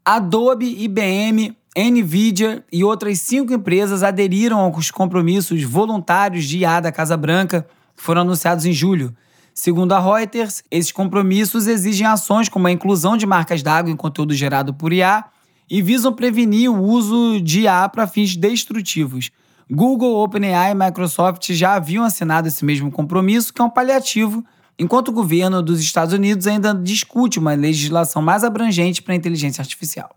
Adobe, 0.05 0.83
IBM, 0.83 1.57
Nvidia 1.75 2.63
e 2.71 2.83
outras 2.83 3.19
cinco 3.21 3.53
empresas 3.53 4.03
aderiram 4.03 4.59
aos 4.59 4.91
compromissos 4.91 5.63
voluntários 5.63 6.45
de 6.45 6.59
IA 6.59 6.79
da 6.79 6.91
Casa 6.91 7.17
Branca, 7.17 7.67
que 7.97 8.03
foram 8.03 8.21
anunciados 8.21 8.65
em 8.65 8.71
julho. 8.71 9.15
Segundo 9.51 9.93
a 9.93 9.99
Reuters, 9.99 10.63
esses 10.69 10.91
compromissos 10.91 11.65
exigem 11.65 12.05
ações 12.05 12.49
como 12.49 12.67
a 12.67 12.71
inclusão 12.71 13.17
de 13.17 13.25
marcas 13.25 13.63
d'água 13.63 13.91
em 13.91 13.95
conteúdo 13.95 14.35
gerado 14.35 14.75
por 14.75 14.93
IA 14.93 15.25
e 15.69 15.81
visam 15.81 16.11
prevenir 16.11 16.71
o 16.71 16.81
uso 16.81 17.39
de 17.39 17.61
IA 17.61 17.87
para 17.89 18.07
fins 18.07 18.35
destrutivos. 18.35 19.29
Google, 19.69 20.17
OpenAI 20.17 20.71
e 20.71 20.75
Microsoft 20.75 21.51
já 21.51 21.75
haviam 21.75 22.03
assinado 22.03 22.47
esse 22.47 22.65
mesmo 22.65 22.91
compromisso, 22.91 23.53
que 23.53 23.61
é 23.61 23.63
um 23.63 23.69
paliativo, 23.69 24.43
enquanto 24.79 25.09
o 25.09 25.13
governo 25.13 25.61
dos 25.61 25.79
Estados 25.79 26.13
Unidos 26.13 26.47
ainda 26.47 26.73
discute 26.73 27.37
uma 27.37 27.53
legislação 27.53 28.21
mais 28.21 28.43
abrangente 28.43 29.01
para 29.01 29.13
a 29.13 29.17
inteligência 29.17 29.61
artificial. 29.61 30.15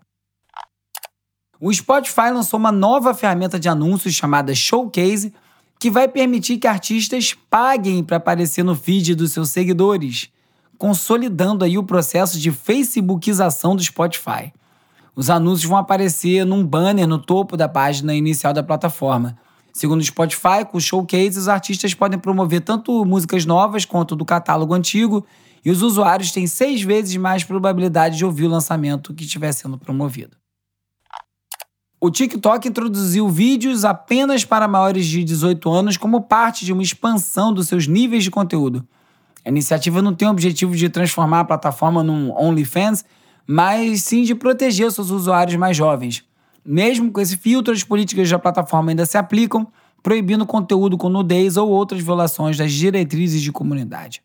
O 1.59 1.71
Spotify 1.71 2.31
lançou 2.33 2.59
uma 2.59 2.71
nova 2.71 3.13
ferramenta 3.13 3.59
de 3.59 3.69
anúncios 3.69 4.15
chamada 4.15 4.55
Showcase, 4.55 5.33
que 5.79 5.91
vai 5.91 6.07
permitir 6.07 6.57
que 6.57 6.67
artistas 6.67 7.35
paguem 7.49 8.03
para 8.03 8.17
aparecer 8.17 8.63
no 8.63 8.75
feed 8.75 9.13
dos 9.15 9.31
seus 9.31 9.49
seguidores, 9.49 10.29
consolidando 10.77 11.63
aí 11.63 11.77
o 11.77 11.83
processo 11.83 12.39
de 12.39 12.51
facebookização 12.51 13.75
do 13.75 13.83
Spotify. 13.83 14.51
Os 15.15 15.29
anúncios 15.29 15.69
vão 15.69 15.77
aparecer 15.77 16.45
num 16.45 16.65
banner 16.65 17.07
no 17.07 17.19
topo 17.19 17.55
da 17.55 17.69
página 17.69 18.15
inicial 18.15 18.51
da 18.51 18.63
plataforma. 18.63 19.37
Segundo 19.71 20.01
o 20.01 20.03
Spotify, 20.03 20.65
com 20.69 20.77
o 20.77 20.81
showcase, 20.81 21.37
os 21.37 21.47
artistas 21.47 21.93
podem 21.93 22.17
promover 22.17 22.61
tanto 22.61 23.05
músicas 23.05 23.45
novas 23.45 23.85
quanto 23.85 24.15
do 24.15 24.25
catálogo 24.25 24.73
antigo, 24.73 25.25
e 25.65 25.71
os 25.71 25.81
usuários 25.81 26.31
têm 26.31 26.45
seis 26.45 26.81
vezes 26.81 27.15
mais 27.15 27.43
probabilidade 27.43 28.17
de 28.17 28.25
ouvir 28.25 28.45
o 28.45 28.49
lançamento 28.49 29.13
que 29.13 29.23
estiver 29.23 29.51
sendo 29.51 29.77
promovido. 29.77 30.35
O 32.01 32.11
TikTok 32.11 32.67
introduziu 32.67 33.29
vídeos 33.29 33.85
apenas 33.85 34.43
para 34.43 34.67
maiores 34.67 35.05
de 35.05 35.23
18 35.23 35.71
anos 35.71 35.95
como 35.95 36.21
parte 36.21 36.65
de 36.65 36.73
uma 36.73 36.83
expansão 36.83 37.53
dos 37.53 37.67
seus 37.67 37.87
níveis 37.87 38.25
de 38.25 38.31
conteúdo. 38.31 38.85
A 39.45 39.49
iniciativa 39.49 40.01
não 40.01 40.13
tem 40.13 40.27
o 40.27 40.31
objetivo 40.31 40.75
de 40.75 40.89
transformar 40.89 41.39
a 41.39 41.45
plataforma 41.45 42.03
num 42.03 42.31
OnlyFans, 42.37 43.05
mas 43.47 44.03
sim 44.03 44.23
de 44.23 44.33
proteger 44.33 44.91
seus 44.91 45.09
usuários 45.09 45.55
mais 45.55 45.75
jovens. 45.75 46.23
Mesmo 46.65 47.11
com 47.11 47.19
esse 47.19 47.37
filtro, 47.37 47.73
as 47.73 47.83
políticas 47.83 48.29
da 48.29 48.39
plataforma 48.39 48.91
ainda 48.91 49.05
se 49.05 49.17
aplicam, 49.17 49.67
proibindo 50.01 50.45
conteúdo 50.45 50.97
com 50.97 51.09
nudez 51.09 51.57
ou 51.57 51.69
outras 51.69 52.01
violações 52.01 52.57
das 52.57 52.71
diretrizes 52.71 53.41
de 53.41 53.51
comunidade. 53.51 54.21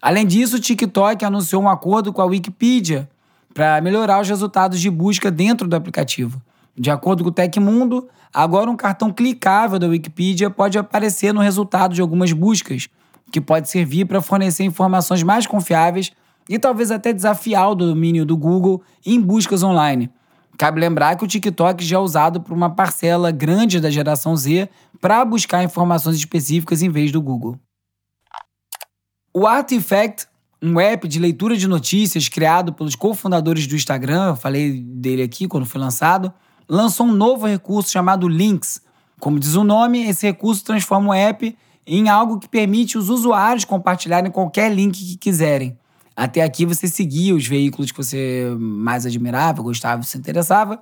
Além 0.00 0.26
disso, 0.26 0.56
o 0.56 0.60
TikTok 0.60 1.24
anunciou 1.24 1.62
um 1.62 1.68
acordo 1.68 2.12
com 2.12 2.20
a 2.20 2.26
Wikipedia 2.26 3.08
para 3.54 3.80
melhorar 3.80 4.20
os 4.20 4.28
resultados 4.28 4.80
de 4.80 4.90
busca 4.90 5.30
dentro 5.30 5.66
do 5.66 5.74
aplicativo. 5.74 6.42
De 6.76 6.90
acordo 6.90 7.22
com 7.22 7.30
o 7.30 7.32
Tecmundo, 7.32 8.08
agora 8.32 8.68
um 8.68 8.76
cartão 8.76 9.12
clicável 9.12 9.78
da 9.78 9.86
Wikipedia 9.86 10.50
pode 10.50 10.76
aparecer 10.76 11.32
no 11.32 11.40
resultado 11.40 11.94
de 11.94 12.00
algumas 12.00 12.32
buscas, 12.32 12.88
que 13.30 13.40
pode 13.40 13.70
servir 13.70 14.04
para 14.04 14.20
fornecer 14.20 14.64
informações 14.64 15.22
mais 15.22 15.46
confiáveis 15.46 16.12
e 16.48 16.58
talvez 16.58 16.90
até 16.90 17.12
desafiar 17.12 17.70
o 17.70 17.74
domínio 17.74 18.24
do 18.24 18.36
Google 18.36 18.82
em 19.04 19.20
buscas 19.20 19.62
online. 19.62 20.10
Cabe 20.56 20.80
lembrar 20.80 21.16
que 21.16 21.24
o 21.24 21.28
TikTok 21.28 21.84
já 21.84 21.96
é 21.96 21.98
usado 21.98 22.40
por 22.40 22.52
uma 22.52 22.70
parcela 22.70 23.30
grande 23.30 23.80
da 23.80 23.90
geração 23.90 24.36
Z 24.36 24.68
para 25.00 25.24
buscar 25.24 25.64
informações 25.64 26.16
específicas 26.16 26.80
em 26.82 26.88
vez 26.88 27.10
do 27.10 27.20
Google. 27.20 27.58
O 29.32 29.46
Artifact, 29.46 30.28
um 30.62 30.78
app 30.78 31.08
de 31.08 31.18
leitura 31.18 31.56
de 31.56 31.66
notícias 31.66 32.28
criado 32.28 32.72
pelos 32.72 32.94
cofundadores 32.94 33.66
do 33.66 33.74
Instagram, 33.74 34.36
falei 34.36 34.80
dele 34.80 35.22
aqui 35.22 35.48
quando 35.48 35.66
foi 35.66 35.80
lançado, 35.80 36.32
lançou 36.68 37.06
um 37.06 37.12
novo 37.12 37.46
recurso 37.46 37.90
chamado 37.90 38.28
Links. 38.28 38.80
Como 39.18 39.40
diz 39.40 39.56
o 39.56 39.64
nome, 39.64 40.08
esse 40.08 40.24
recurso 40.26 40.64
transforma 40.64 41.10
o 41.10 41.14
app 41.14 41.56
em 41.86 42.08
algo 42.08 42.38
que 42.38 42.48
permite 42.48 42.96
os 42.96 43.08
usuários 43.08 43.64
compartilharem 43.64 44.30
qualquer 44.30 44.72
link 44.72 44.96
que 44.96 45.16
quiserem. 45.16 45.76
Até 46.16 46.42
aqui 46.42 46.64
você 46.64 46.86
seguia 46.86 47.34
os 47.34 47.46
veículos 47.46 47.90
que 47.90 47.96
você 47.96 48.54
mais 48.58 49.04
admirava, 49.04 49.62
gostava, 49.62 50.02
se 50.02 50.16
interessava 50.16 50.80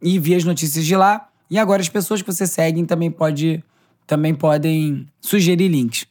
e 0.00 0.18
via 0.18 0.36
as 0.36 0.44
notícias 0.44 0.84
de 0.84 0.94
lá. 0.94 1.28
E 1.50 1.58
agora 1.58 1.82
as 1.82 1.88
pessoas 1.88 2.22
que 2.22 2.30
você 2.30 2.46
segue 2.46 2.84
também, 2.84 3.10
pode, 3.10 3.62
também 4.06 4.34
podem 4.34 5.06
sugerir 5.20 5.68
links. 5.68 6.06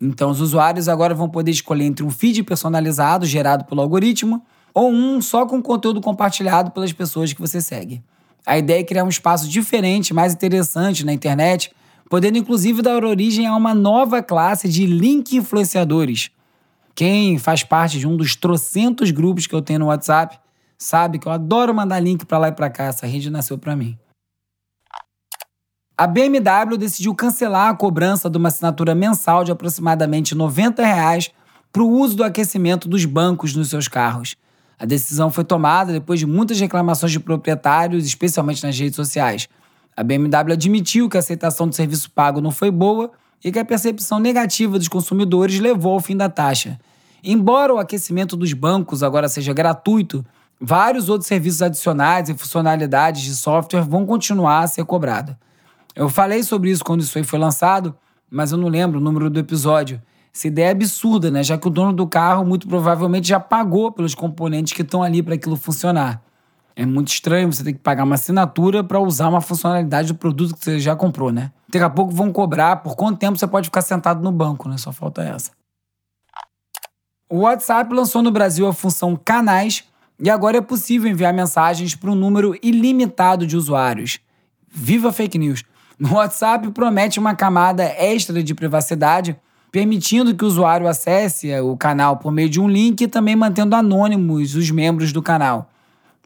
Então 0.00 0.30
os 0.30 0.40
usuários 0.40 0.88
agora 0.88 1.14
vão 1.14 1.28
poder 1.28 1.50
escolher 1.50 1.84
entre 1.84 2.04
um 2.04 2.10
feed 2.10 2.42
personalizado 2.44 3.26
gerado 3.26 3.64
pelo 3.64 3.80
algoritmo 3.80 4.42
ou 4.74 4.90
um 4.90 5.20
só 5.20 5.44
com 5.44 5.60
conteúdo 5.60 6.00
compartilhado 6.00 6.70
pelas 6.70 6.92
pessoas 6.92 7.32
que 7.32 7.40
você 7.40 7.60
segue. 7.60 8.02
A 8.46 8.58
ideia 8.58 8.80
é 8.80 8.84
criar 8.84 9.04
um 9.04 9.08
espaço 9.08 9.48
diferente, 9.48 10.14
mais 10.14 10.32
interessante 10.32 11.04
na 11.04 11.12
internet, 11.12 11.72
podendo 12.08 12.38
inclusive 12.38 12.82
dar 12.82 13.04
origem 13.04 13.46
a 13.46 13.54
uma 13.54 13.74
nova 13.74 14.22
classe 14.22 14.68
de 14.68 14.86
link 14.86 15.36
influenciadores 15.36 16.30
quem 16.94 17.38
faz 17.38 17.62
parte 17.62 17.98
de 17.98 18.06
um 18.06 18.16
dos 18.16 18.36
trocentos 18.36 19.10
grupos 19.10 19.46
que 19.46 19.54
eu 19.54 19.62
tenho 19.62 19.80
no 19.80 19.86
WhatsApp 19.86 20.38
sabe 20.76 21.18
que 21.18 21.26
eu 21.26 21.32
adoro 21.32 21.74
mandar 21.74 22.00
link 22.00 22.26
para 22.26 22.38
lá 22.38 22.48
e 22.48 22.52
para 22.52 22.68
cá. 22.68 22.84
Essa 22.84 23.06
rede 23.06 23.30
nasceu 23.30 23.56
para 23.56 23.76
mim. 23.76 23.98
A 25.96 26.06
BMW 26.06 26.76
decidiu 26.76 27.14
cancelar 27.14 27.68
a 27.68 27.74
cobrança 27.74 28.28
de 28.28 28.36
uma 28.36 28.48
assinatura 28.48 28.94
mensal 28.94 29.44
de 29.44 29.52
aproximadamente 29.52 30.32
R$ 30.32 30.38
90 30.38 30.82
para 31.72 31.82
o 31.82 31.88
uso 31.88 32.16
do 32.16 32.24
aquecimento 32.24 32.88
dos 32.88 33.04
bancos 33.04 33.54
nos 33.54 33.68
seus 33.70 33.88
carros. 33.88 34.36
A 34.78 34.84
decisão 34.84 35.30
foi 35.30 35.44
tomada 35.44 35.92
depois 35.92 36.18
de 36.18 36.26
muitas 36.26 36.58
reclamações 36.58 37.12
de 37.12 37.20
proprietários, 37.20 38.04
especialmente 38.04 38.64
nas 38.64 38.76
redes 38.76 38.96
sociais. 38.96 39.48
A 39.96 40.02
BMW 40.02 40.52
admitiu 40.52 41.08
que 41.08 41.16
a 41.16 41.20
aceitação 41.20 41.68
do 41.68 41.74
serviço 41.74 42.10
pago 42.10 42.40
não 42.40 42.50
foi 42.50 42.70
boa 42.70 43.12
e 43.44 43.50
que 43.50 43.58
a 43.58 43.64
percepção 43.64 44.18
negativa 44.18 44.78
dos 44.78 44.88
consumidores 44.88 45.58
levou 45.58 45.94
ao 45.94 46.00
fim 46.00 46.16
da 46.16 46.28
taxa. 46.28 46.78
Embora 47.24 47.74
o 47.74 47.78
aquecimento 47.78 48.36
dos 48.36 48.52
bancos 48.52 49.02
agora 49.02 49.28
seja 49.28 49.52
gratuito, 49.52 50.24
vários 50.60 51.08
outros 51.08 51.28
serviços 51.28 51.62
adicionais 51.62 52.28
e 52.28 52.34
funcionalidades 52.34 53.22
de 53.22 53.34
software 53.34 53.82
vão 53.82 54.06
continuar 54.06 54.60
a 54.60 54.66
ser 54.66 54.84
cobrados. 54.84 55.34
Eu 55.94 56.08
falei 56.08 56.42
sobre 56.42 56.70
isso 56.70 56.84
quando 56.84 57.00
isso 57.02 57.18
aí 57.18 57.24
foi 57.24 57.38
lançado, 57.38 57.94
mas 58.30 58.50
eu 58.50 58.58
não 58.58 58.68
lembro 58.68 58.98
o 58.98 59.02
número 59.02 59.28
do 59.28 59.38
episódio. 59.38 60.00
Essa 60.34 60.48
ideia 60.48 60.68
é 60.68 60.70
absurda, 60.70 61.30
né? 61.30 61.42
Já 61.42 61.58
que 61.58 61.66
o 61.66 61.70
dono 61.70 61.92
do 61.92 62.06
carro 62.06 62.44
muito 62.44 62.66
provavelmente 62.66 63.28
já 63.28 63.38
pagou 63.38 63.92
pelos 63.92 64.14
componentes 64.14 64.72
que 64.72 64.80
estão 64.80 65.02
ali 65.02 65.22
para 65.22 65.34
aquilo 65.34 65.56
funcionar. 65.56 66.22
É 66.74 66.86
muito 66.86 67.08
estranho 67.08 67.52
você 67.52 67.62
ter 67.62 67.74
que 67.74 67.78
pagar 67.78 68.04
uma 68.04 68.14
assinatura 68.14 68.82
para 68.82 68.98
usar 68.98 69.28
uma 69.28 69.40
funcionalidade 69.40 70.08
do 70.08 70.14
produto 70.14 70.54
que 70.54 70.64
você 70.64 70.78
já 70.80 70.96
comprou, 70.96 71.30
né? 71.30 71.52
Daqui 71.68 71.84
a 71.84 71.90
pouco 71.90 72.12
vão 72.12 72.32
cobrar 72.32 72.76
por 72.76 72.96
quanto 72.96 73.18
tempo 73.18 73.38
você 73.38 73.46
pode 73.46 73.66
ficar 73.66 73.82
sentado 73.82 74.22
no 74.22 74.32
banco, 74.32 74.68
né? 74.68 74.76
Só 74.78 74.92
falta 74.92 75.22
essa. 75.22 75.50
O 77.28 77.40
WhatsApp 77.40 77.92
lançou 77.94 78.22
no 78.22 78.30
Brasil 78.30 78.66
a 78.66 78.72
função 78.72 79.16
Canais 79.16 79.84
e 80.20 80.30
agora 80.30 80.58
é 80.58 80.60
possível 80.60 81.10
enviar 81.10 81.32
mensagens 81.32 81.94
para 81.94 82.10
um 82.10 82.14
número 82.14 82.56
ilimitado 82.62 83.46
de 83.46 83.56
usuários. 83.56 84.18
Viva 84.68 85.12
fake 85.12 85.38
news! 85.38 85.64
O 86.00 86.14
WhatsApp 86.14 86.70
promete 86.72 87.18
uma 87.18 87.34
camada 87.34 87.84
extra 87.84 88.42
de 88.42 88.54
privacidade, 88.54 89.36
permitindo 89.70 90.34
que 90.34 90.44
o 90.44 90.46
usuário 90.48 90.88
acesse 90.88 91.52
o 91.60 91.76
canal 91.76 92.16
por 92.16 92.30
meio 92.32 92.48
de 92.48 92.60
um 92.60 92.68
link 92.68 93.00
e 93.00 93.08
também 93.08 93.36
mantendo 93.36 93.76
anônimos 93.76 94.54
os 94.54 94.70
membros 94.70 95.12
do 95.12 95.22
canal. 95.22 95.71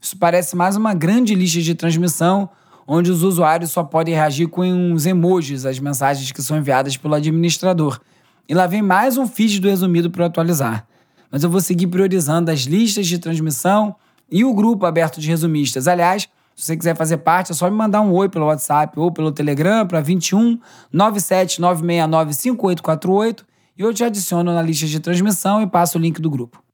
Isso 0.01 0.17
parece 0.17 0.55
mais 0.55 0.77
uma 0.77 0.95
grande 0.95 1.35
lista 1.35 1.61
de 1.61 1.75
transmissão, 1.75 2.49
onde 2.87 3.11
os 3.11 3.23
usuários 3.23 3.71
só 3.71 3.83
podem 3.83 4.15
reagir 4.15 4.47
com 4.47 4.63
uns 4.63 5.07
emojis 5.07 5.67
às 5.67 5.79
mensagens 5.79 6.31
que 6.31 6.43
são 6.43 6.57
enviadas 6.57 6.97
pelo 6.97 7.15
administrador. 7.15 8.01
E 8.49 8.55
lá 8.55 8.67
vem 8.67 8.83
mais 8.83 9.17
um 9.17 9.27
feed 9.27 9.61
do 9.61 9.69
resumido 9.69 10.11
para 10.11 10.27
atualizar. 10.27 10.87
Mas 11.31 11.43
eu 11.43 11.51
vou 11.51 11.61
seguir 11.61 11.89
priorizando 11.89 12.51
as 12.51 12.61
listas 12.61 13.07
de 13.07 13.19
transmissão 13.19 13.97
e 14.31 14.45
o 14.45 14.55
grupo 14.55 14.87
aberto 14.87 15.21
de 15.21 15.29
resumistas. 15.29 15.89
Aliás, 15.89 16.29
se 16.55 16.65
você 16.65 16.77
quiser 16.77 16.97
fazer 16.97 17.19
parte, 17.19 17.53
é 17.53 17.55
só 17.55 17.69
me 17.69 17.77
mandar 17.77 18.01
um 18.01 18.13
oi 18.13 18.29
pelo 18.29 18.47
WhatsApp 18.47 18.99
ou 18.99 19.13
pelo 19.13 19.33
Telegram 19.33 19.87
para 19.87 20.01
21 20.01 20.59
97 20.93 21.61
969 21.61 22.33
5848 22.33 23.47
e 23.77 23.83
eu 23.83 23.93
te 23.93 24.03
adiciono 24.03 24.55
na 24.55 24.63
lista 24.63 24.87
de 24.87 24.99
transmissão 25.01 25.61
e 25.61 25.67
passo 25.67 25.99
o 25.99 26.01
link 26.01 26.21
do 26.21 26.31
grupo. 26.31 26.66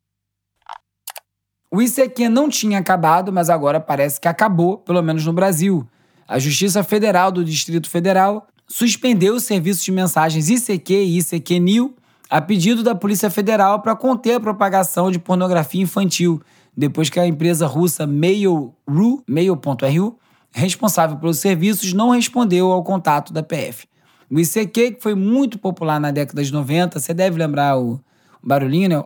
O 1.75 1.81
ICQ 1.81 2.29
não 2.29 2.51
tinha 2.51 2.79
acabado, 2.79 3.33
mas 3.33 3.49
agora 3.49 3.81
parece 3.81 4.21
que 4.21 4.29
acabou, 4.29 4.77
pelo 4.77 5.01
menos 5.01 5.25
no 5.25 5.33
Brasil. 5.33 5.89
A 6.29 6.39
Justiça 6.39 6.85
Federal 6.85 7.33
do 7.33 7.43
Distrito 7.43 7.89
Federal 7.89 8.47
suspendeu 8.69 9.35
os 9.35 9.45
serviços 9.45 9.83
de 9.83 9.91
mensagens 9.91 10.51
ICQ 10.51 10.93
e 10.93 11.19
ICQ 11.19 11.59
New 11.59 11.97
a 12.29 12.43
pedido 12.43 12.83
da 12.83 12.95
Polícia 12.95 13.31
Federal 13.31 13.81
para 13.81 13.97
conter 13.97 14.35
a 14.35 14.41
propagação 14.41 15.11
de 15.11 15.19
pornografia 15.19 15.83
infantil, 15.83 16.43
depois 16.77 17.09
que 17.09 17.19
a 17.19 17.27
empresa 17.27 17.67
russa 17.67 18.07
Mail.ru 18.07 19.23
Mail 19.27 19.59
responsável 20.51 21.17
pelos 21.17 21.39
serviços, 21.39 21.95
não 21.95 22.11
respondeu 22.11 22.71
ao 22.71 22.83
contato 22.83 23.33
da 23.33 23.43
PF. 23.43 23.87
O 24.31 24.39
ICQ, 24.39 24.93
que 24.93 25.03
foi 25.03 25.15
muito 25.15 25.59
popular 25.59 25.99
na 25.99 26.11
década 26.11 26.45
de 26.45 26.53
90, 26.53 27.01
você 27.01 27.15
deve 27.15 27.39
lembrar 27.39 27.79
o 27.79 27.99
barulhinho, 28.43 28.89
né? 28.89 29.03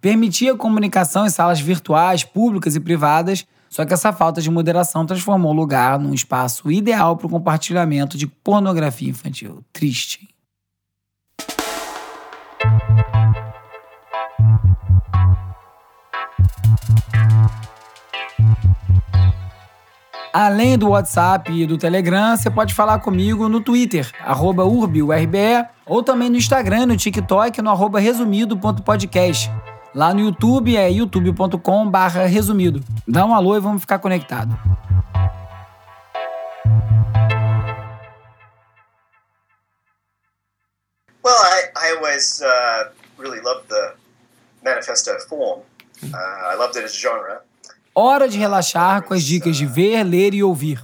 Permitia 0.00 0.54
comunicação 0.54 1.26
em 1.26 1.30
salas 1.30 1.60
virtuais, 1.60 2.22
públicas 2.22 2.76
e 2.76 2.80
privadas, 2.80 3.44
só 3.68 3.84
que 3.84 3.92
essa 3.92 4.12
falta 4.12 4.40
de 4.40 4.50
moderação 4.50 5.04
transformou 5.04 5.52
o 5.52 5.56
lugar 5.56 5.98
num 5.98 6.14
espaço 6.14 6.70
ideal 6.70 7.16
para 7.16 7.26
o 7.26 7.30
compartilhamento 7.30 8.16
de 8.16 8.26
pornografia 8.26 9.10
infantil. 9.10 9.64
Triste. 9.72 10.28
Além 20.32 20.78
do 20.78 20.90
WhatsApp 20.90 21.50
e 21.50 21.66
do 21.66 21.76
Telegram, 21.76 22.36
você 22.36 22.48
pode 22.48 22.72
falar 22.72 23.00
comigo 23.00 23.48
no 23.48 23.60
Twitter, 23.60 24.08
arroba 24.20 24.62
ou 24.64 26.02
também 26.02 26.28
no 26.28 26.36
Instagram, 26.36 26.86
no 26.86 26.96
TikTok, 26.96 27.60
no 27.60 27.70
arroba 27.70 27.98
resumido.podcast. 27.98 29.50
Lá 29.98 30.14
no 30.14 30.20
YouTube 30.20 30.76
é 30.76 30.88
youtube.com 30.88 31.90
resumido. 32.28 32.80
Dá 33.04 33.26
um 33.26 33.34
alô 33.34 33.56
e 33.56 33.60
vamos 33.60 33.80
ficar 33.80 33.98
conectado. 33.98 34.56
Well, 41.24 41.34
I, 41.34 41.72
I 41.74 41.96
always 41.96 42.40
uh, 42.40 42.92
really 43.18 43.40
loved 43.40 43.66
the 43.66 43.94
manifesto 44.64 45.10
form. 45.28 45.62
Uh, 46.04 46.14
I 46.14 46.54
loved 46.56 46.78
it 46.78 46.84
as 46.84 46.92
a 46.92 46.96
genre. 46.96 47.40
Hora 47.92 48.28
de 48.28 48.38
relaxar 48.38 49.02
com 49.02 49.14
as 49.14 49.24
dicas 49.24 49.56
de 49.56 49.66
ver, 49.66 50.04
ler 50.04 50.32
e 50.32 50.44
ouvir. 50.44 50.80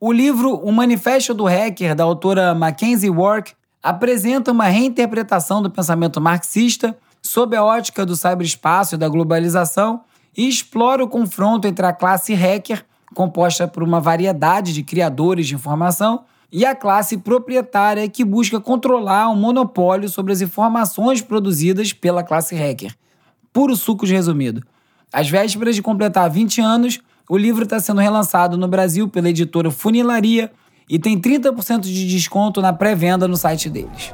O 0.00 0.10
livro 0.10 0.54
O 0.64 0.72
Manifesto 0.72 1.34
do 1.34 1.44
Hacker, 1.44 1.94
da 1.94 2.04
autora 2.04 2.54
Mackenzie 2.54 3.10
Work, 3.10 3.52
apresenta 3.82 4.50
uma 4.50 4.64
reinterpretação 4.64 5.60
do 5.60 5.70
pensamento 5.70 6.22
marxista 6.22 6.96
sob 7.24 7.56
a 7.56 7.64
ótica 7.64 8.04
do 8.04 8.14
cyberespaço 8.14 8.94
e 8.94 8.98
da 8.98 9.08
globalização 9.08 10.02
e 10.36 10.46
explora 10.46 11.02
o 11.02 11.08
confronto 11.08 11.66
entre 11.66 11.86
a 11.86 11.92
classe 11.92 12.34
hacker, 12.34 12.84
composta 13.14 13.66
por 13.66 13.82
uma 13.82 13.98
variedade 13.98 14.74
de 14.74 14.82
criadores 14.82 15.46
de 15.46 15.54
informação, 15.54 16.24
e 16.52 16.64
a 16.64 16.74
classe 16.74 17.16
proprietária 17.16 18.08
que 18.08 18.24
busca 18.24 18.60
controlar 18.60 19.28
o 19.28 19.34
monopólio 19.34 20.08
sobre 20.08 20.32
as 20.32 20.40
informações 20.40 21.20
produzidas 21.20 21.92
pela 21.92 22.22
classe 22.22 22.54
hacker. 22.54 22.94
Puro 23.52 23.74
suco 23.74 24.06
de 24.06 24.12
resumido. 24.12 24.62
Às 25.12 25.28
vésperas 25.28 25.74
de 25.74 25.82
completar 25.82 26.30
20 26.30 26.60
anos, 26.60 27.00
o 27.28 27.36
livro 27.36 27.64
está 27.64 27.80
sendo 27.80 28.00
relançado 28.00 28.56
no 28.56 28.68
Brasil 28.68 29.08
pela 29.08 29.30
editora 29.30 29.70
Funilaria 29.70 30.52
e 30.88 30.98
tem 30.98 31.18
30% 31.18 31.80
de 31.80 32.06
desconto 32.06 32.60
na 32.60 32.72
pré-venda 32.72 33.26
no 33.26 33.36
site 33.36 33.70
deles. 33.70 34.12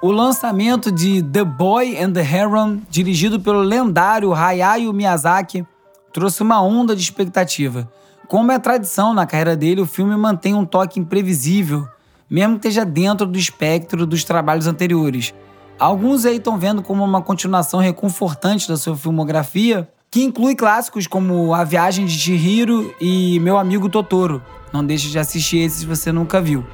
O 0.00 0.12
lançamento 0.12 0.92
de 0.92 1.20
The 1.20 1.42
Boy 1.42 2.00
and 2.00 2.12
the 2.12 2.20
Heron, 2.20 2.80
dirigido 2.88 3.40
pelo 3.40 3.60
lendário 3.60 4.32
Hayao 4.32 4.92
Miyazaki, 4.92 5.66
trouxe 6.12 6.42
uma 6.42 6.62
onda 6.62 6.94
de 6.94 7.02
expectativa. 7.02 7.90
Como 8.28 8.52
é 8.52 8.58
tradição 8.58 9.12
na 9.12 9.26
carreira 9.26 9.56
dele, 9.56 9.80
o 9.80 9.86
filme 9.86 10.16
mantém 10.16 10.54
um 10.54 10.64
toque 10.64 11.00
imprevisível, 11.00 11.88
mesmo 12.30 12.58
que 12.58 12.68
esteja 12.68 12.84
dentro 12.84 13.26
do 13.26 13.36
espectro 13.36 14.06
dos 14.06 14.22
trabalhos 14.22 14.68
anteriores. 14.68 15.34
Alguns 15.76 16.24
aí 16.24 16.36
estão 16.36 16.56
vendo 16.56 16.82
como 16.82 17.02
uma 17.02 17.20
continuação 17.20 17.80
reconfortante 17.80 18.68
da 18.68 18.76
sua 18.76 18.96
filmografia, 18.96 19.88
que 20.08 20.22
inclui 20.22 20.54
clássicos 20.54 21.08
como 21.08 21.52
A 21.52 21.64
Viagem 21.64 22.06
de 22.06 22.12
Chihiro 22.12 22.94
e 23.00 23.40
Meu 23.40 23.58
Amigo 23.58 23.88
Totoro. 23.88 24.40
Não 24.72 24.86
deixe 24.86 25.08
de 25.08 25.18
assistir 25.18 25.58
esses 25.58 25.80
se 25.80 25.86
você 25.86 26.12
nunca 26.12 26.40
viu. 26.40 26.64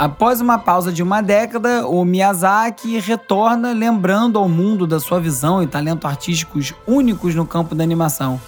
Após 0.00 0.40
uma 0.40 0.58
pausa 0.58 0.90
de 0.90 1.02
uma 1.02 1.20
década, 1.20 1.86
o 1.86 2.02
Miyazaki 2.06 2.98
retorna 2.98 3.74
lembrando 3.74 4.38
ao 4.38 4.48
mundo 4.48 4.86
da 4.86 4.98
sua 4.98 5.20
visão 5.20 5.62
e 5.62 5.66
talento 5.66 6.06
artísticos 6.06 6.72
únicos 6.86 7.34
no 7.34 7.44
campo 7.44 7.74
da 7.74 7.84
animação. 7.84 8.40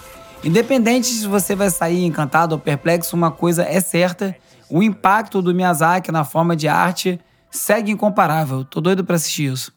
Independente 0.43 1.09
se 1.09 1.27
você 1.27 1.55
vai 1.55 1.69
sair 1.69 2.07
encantado 2.07 2.55
ou 2.55 2.59
perplexo, 2.59 3.15
uma 3.15 3.31
coisa 3.31 3.65
é 3.65 3.81
certa: 3.81 4.35
o 4.71 4.83
impacto 4.83 5.43
do 5.43 5.55
Miyazaki 5.55 6.11
na 6.11 6.25
forma 6.25 6.57
de 6.57 6.69
arte 6.69 7.21
segue 7.51 7.93
incomparável. 7.93 8.65
Tô 8.65 8.81
doido 8.81 9.05
para 9.05 9.17
assistir 9.17 9.53
isso. 9.53 9.75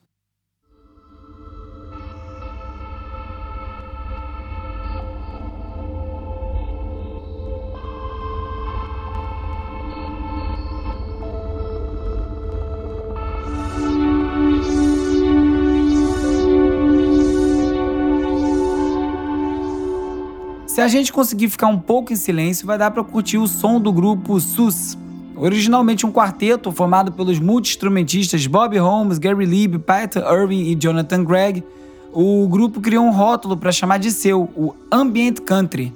Se 20.75 20.81
a 20.81 20.89
gente 20.89 21.13
conseguir 21.13 21.47
ficar 21.47 21.67
um 21.67 21.79
pouco 21.79 22.11
em 22.11 22.17
silêncio, 22.17 22.67
vai 22.67 22.77
dar 22.77 22.91
para 22.91 23.01
curtir 23.01 23.37
o 23.37 23.47
som 23.47 23.79
do 23.79 23.93
grupo 23.93 24.37
SUS. 24.41 24.97
Originalmente 25.33 26.05
um 26.05 26.11
quarteto 26.11 26.69
formado 26.69 27.13
pelos 27.13 27.39
multi-instrumentistas 27.39 28.45
Bob 28.45 28.77
Holmes, 28.77 29.17
Gary 29.17 29.45
Lieb, 29.45 29.79
Pat 29.79 30.17
Irving 30.17 30.69
e 30.69 30.75
Jonathan 30.75 31.23
Gregg, 31.23 31.63
o 32.11 32.45
grupo 32.49 32.81
criou 32.81 33.05
um 33.05 33.11
rótulo 33.11 33.55
para 33.55 33.71
chamar 33.71 33.99
de 33.99 34.11
seu, 34.11 34.49
o 34.53 34.75
Ambient 34.91 35.39
Country. 35.45 35.93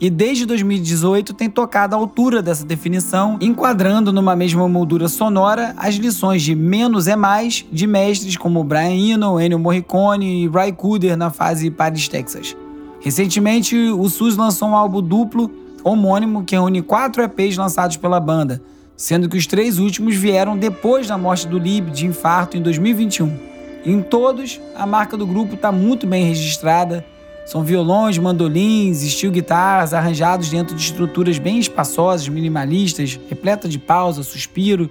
E 0.00 0.08
desde 0.08 0.46
2018 0.46 1.34
tem 1.34 1.50
tocado 1.50 1.96
à 1.96 1.98
altura 1.98 2.40
dessa 2.40 2.64
definição, 2.64 3.36
enquadrando 3.40 4.12
numa 4.12 4.36
mesma 4.36 4.68
moldura 4.68 5.08
sonora 5.08 5.74
as 5.76 5.96
lições 5.96 6.42
de 6.42 6.54
Menos 6.54 7.08
é 7.08 7.16
Mais 7.16 7.66
de 7.72 7.84
mestres 7.84 8.36
como 8.36 8.62
Brian 8.62 8.94
Eno, 8.94 9.40
Ennio 9.40 9.58
Morricone 9.58 10.44
e 10.44 10.48
Ray 10.48 10.70
Cooder 10.70 11.16
na 11.16 11.30
fase 11.30 11.68
Paris, 11.68 12.06
Texas. 12.06 12.54
Recentemente, 13.00 13.76
o 13.76 14.08
SUS 14.08 14.36
lançou 14.36 14.68
um 14.68 14.76
álbum 14.76 15.00
duplo 15.02 15.50
homônimo 15.82 16.44
que 16.44 16.54
reúne 16.54 16.82
quatro 16.82 17.22
EPs 17.22 17.56
lançados 17.56 17.96
pela 17.96 18.20
banda, 18.20 18.62
sendo 18.96 19.28
que 19.28 19.38
os 19.38 19.46
três 19.46 19.78
últimos 19.78 20.14
vieram 20.14 20.56
depois 20.56 21.08
da 21.08 21.16
morte 21.16 21.48
do 21.48 21.58
Lib 21.58 21.90
de 21.90 22.06
infarto 22.06 22.56
em 22.56 22.62
2021. 22.62 23.50
Em 23.84 24.02
todos, 24.02 24.60
a 24.76 24.84
marca 24.84 25.16
do 25.16 25.26
grupo 25.26 25.54
está 25.54 25.72
muito 25.72 26.06
bem 26.06 26.26
registrada. 26.26 27.04
São 27.46 27.64
violões, 27.64 28.18
mandolins, 28.18 28.98
steel 28.98 29.32
guitars 29.32 29.94
arranjados 29.94 30.50
dentro 30.50 30.76
de 30.76 30.82
estruturas 30.82 31.38
bem 31.38 31.58
espaçosas, 31.58 32.28
minimalistas, 32.28 33.18
repletas 33.28 33.70
de 33.70 33.78
pausa, 33.78 34.22
suspiro, 34.22 34.90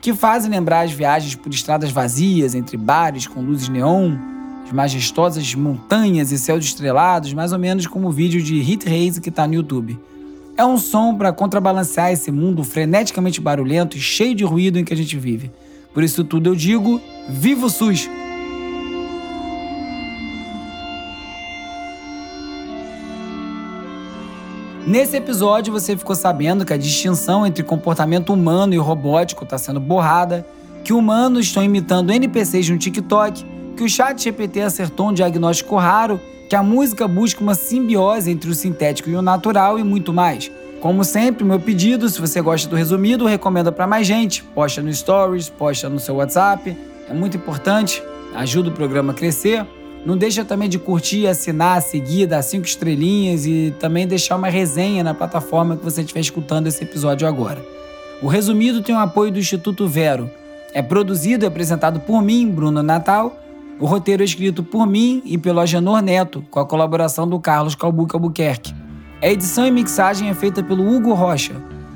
que 0.00 0.14
fazem 0.14 0.50
lembrar 0.50 0.80
as 0.80 0.92
viagens 0.92 1.34
por 1.34 1.52
estradas 1.52 1.90
vazias 1.90 2.54
entre 2.54 2.78
bares 2.78 3.26
com 3.26 3.42
luzes 3.42 3.68
neon, 3.68 4.16
majestosas 4.72 5.54
montanhas 5.54 6.32
e 6.32 6.38
céus 6.38 6.64
estrelados, 6.64 7.32
mais 7.32 7.52
ou 7.52 7.58
menos 7.58 7.86
como 7.86 8.08
o 8.08 8.12
vídeo 8.12 8.42
de 8.42 8.60
Hit 8.60 8.84
Race 8.84 9.20
que 9.20 9.28
está 9.28 9.46
no 9.46 9.54
YouTube. 9.54 9.98
É 10.56 10.64
um 10.64 10.78
som 10.78 11.14
para 11.14 11.32
contrabalancear 11.32 12.12
esse 12.12 12.30
mundo 12.30 12.62
freneticamente 12.62 13.40
barulhento 13.40 13.96
e 13.96 14.00
cheio 14.00 14.34
de 14.34 14.44
ruído 14.44 14.78
em 14.78 14.84
que 14.84 14.92
a 14.92 14.96
gente 14.96 15.16
vive. 15.16 15.50
Por 15.92 16.02
isso 16.02 16.22
tudo 16.22 16.50
eu 16.50 16.54
digo, 16.54 17.00
viva 17.28 17.66
o 17.66 17.70
SUS! 17.70 18.08
Nesse 24.86 25.16
episódio 25.16 25.72
você 25.72 25.96
ficou 25.96 26.16
sabendo 26.16 26.64
que 26.64 26.72
a 26.72 26.76
distinção 26.76 27.46
entre 27.46 27.62
comportamento 27.62 28.32
humano 28.32 28.74
e 28.74 28.76
robótico 28.78 29.44
está 29.44 29.56
sendo 29.56 29.78
borrada, 29.78 30.44
que 30.82 30.92
humanos 30.92 31.46
estão 31.46 31.62
imitando 31.62 32.10
NPCs 32.10 32.68
no 32.70 32.78
TikTok 32.78 33.44
que 33.80 33.84
o 33.84 33.88
chat 33.88 34.22
GPT 34.22 34.60
acertou 34.60 35.08
um 35.08 35.12
diagnóstico 35.14 35.74
raro, 35.76 36.20
que 36.50 36.54
a 36.54 36.62
música 36.62 37.08
busca 37.08 37.42
uma 37.42 37.54
simbiose 37.54 38.30
entre 38.30 38.50
o 38.50 38.54
sintético 38.54 39.08
e 39.08 39.16
o 39.16 39.22
natural 39.22 39.78
e 39.78 39.82
muito 39.82 40.12
mais. 40.12 40.52
Como 40.82 41.02
sempre, 41.02 41.44
meu 41.44 41.58
pedido, 41.58 42.06
se 42.10 42.20
você 42.20 42.42
gosta 42.42 42.68
do 42.68 42.76
resumido, 42.76 43.24
recomenda 43.24 43.72
para 43.72 43.86
mais 43.86 44.06
gente. 44.06 44.42
Posta 44.42 44.82
no 44.82 44.92
Stories, 44.92 45.48
posta 45.48 45.88
no 45.88 45.98
seu 45.98 46.16
WhatsApp. 46.16 46.76
É 47.08 47.14
muito 47.14 47.38
importante, 47.38 48.02
ajuda 48.34 48.68
o 48.68 48.72
programa 48.72 49.12
a 49.12 49.16
crescer. 49.16 49.64
Não 50.04 50.14
deixa 50.14 50.44
também 50.44 50.68
de 50.68 50.78
curtir, 50.78 51.26
assinar, 51.26 51.80
seguir, 51.80 52.26
dar 52.26 52.42
cinco 52.42 52.66
estrelinhas 52.66 53.46
e 53.46 53.74
também 53.80 54.06
deixar 54.06 54.36
uma 54.36 54.50
resenha 54.50 55.02
na 55.02 55.14
plataforma 55.14 55.74
que 55.74 55.82
você 55.82 56.02
estiver 56.02 56.20
escutando 56.20 56.66
esse 56.66 56.84
episódio 56.84 57.26
agora. 57.26 57.64
O 58.20 58.26
resumido 58.26 58.82
tem 58.82 58.94
o 58.94 58.98
apoio 58.98 59.32
do 59.32 59.38
Instituto 59.38 59.88
Vero. 59.88 60.30
É 60.74 60.82
produzido 60.82 61.46
e 61.46 61.48
apresentado 61.48 62.00
por 62.00 62.20
mim, 62.20 62.46
Bruno 62.50 62.82
Natal, 62.82 63.39
o 63.80 63.86
roteiro 63.86 64.22
é 64.22 64.26
escrito 64.26 64.62
por 64.62 64.86
mim 64.86 65.22
e 65.24 65.38
pelo 65.38 65.58
Agenor 65.58 66.02
Neto, 66.02 66.44
com 66.50 66.60
a 66.60 66.66
colaboração 66.66 67.26
do 67.26 67.40
Carlos 67.40 67.74
Calbuque 67.74 68.14
Albuquerque. 68.14 68.74
A 69.22 69.28
edição 69.28 69.66
e 69.66 69.70
mixagem 69.70 70.28
é 70.28 70.34
feita 70.34 70.62
pelo 70.62 70.86
Hugo 70.86 71.14
Rocha. 71.14 71.54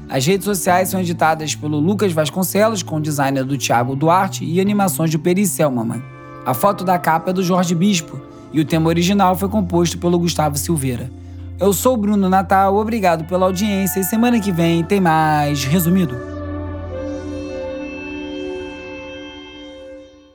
As 0.09 0.25
redes 0.25 0.47
sociais 0.47 0.89
são 0.89 1.01
editadas 1.01 1.55
pelo 1.55 1.79
Lucas 1.79 2.11
Vasconcelos, 2.11 2.83
com 2.83 2.99
designer 3.03 3.45
do 3.45 3.59
Thiago 3.59 3.95
Duarte 3.95 4.47
e 4.47 4.63
animações 4.63 5.11
do 5.11 5.19
Peri 5.19 5.47
Selmaman. 5.47 6.03
A 6.47 6.55
foto 6.55 6.85
da 6.85 6.99
capa 6.99 7.31
é 7.31 7.35
do 7.35 7.43
Jorge 7.43 7.75
Bispo 7.75 8.19
e 8.51 8.61
o 8.61 8.65
tema 8.65 8.89
original 8.89 9.37
foi 9.37 9.51
composto 9.51 9.99
pelo 9.99 10.19
Gustavo 10.19 10.57
Silveira. 10.57 11.11
Eu 11.61 11.75
sou 11.75 11.95
o 11.95 11.99
Bruno 11.99 12.31
Natal, 12.31 12.77
obrigado 12.77 13.27
pela 13.27 13.45
audiência 13.45 14.01
e 14.01 14.05
semana 14.05 14.41
que 14.41 14.51
vem 14.51 14.83
tem 14.83 15.01
mais 15.01 15.65
Resumido. 15.65 16.34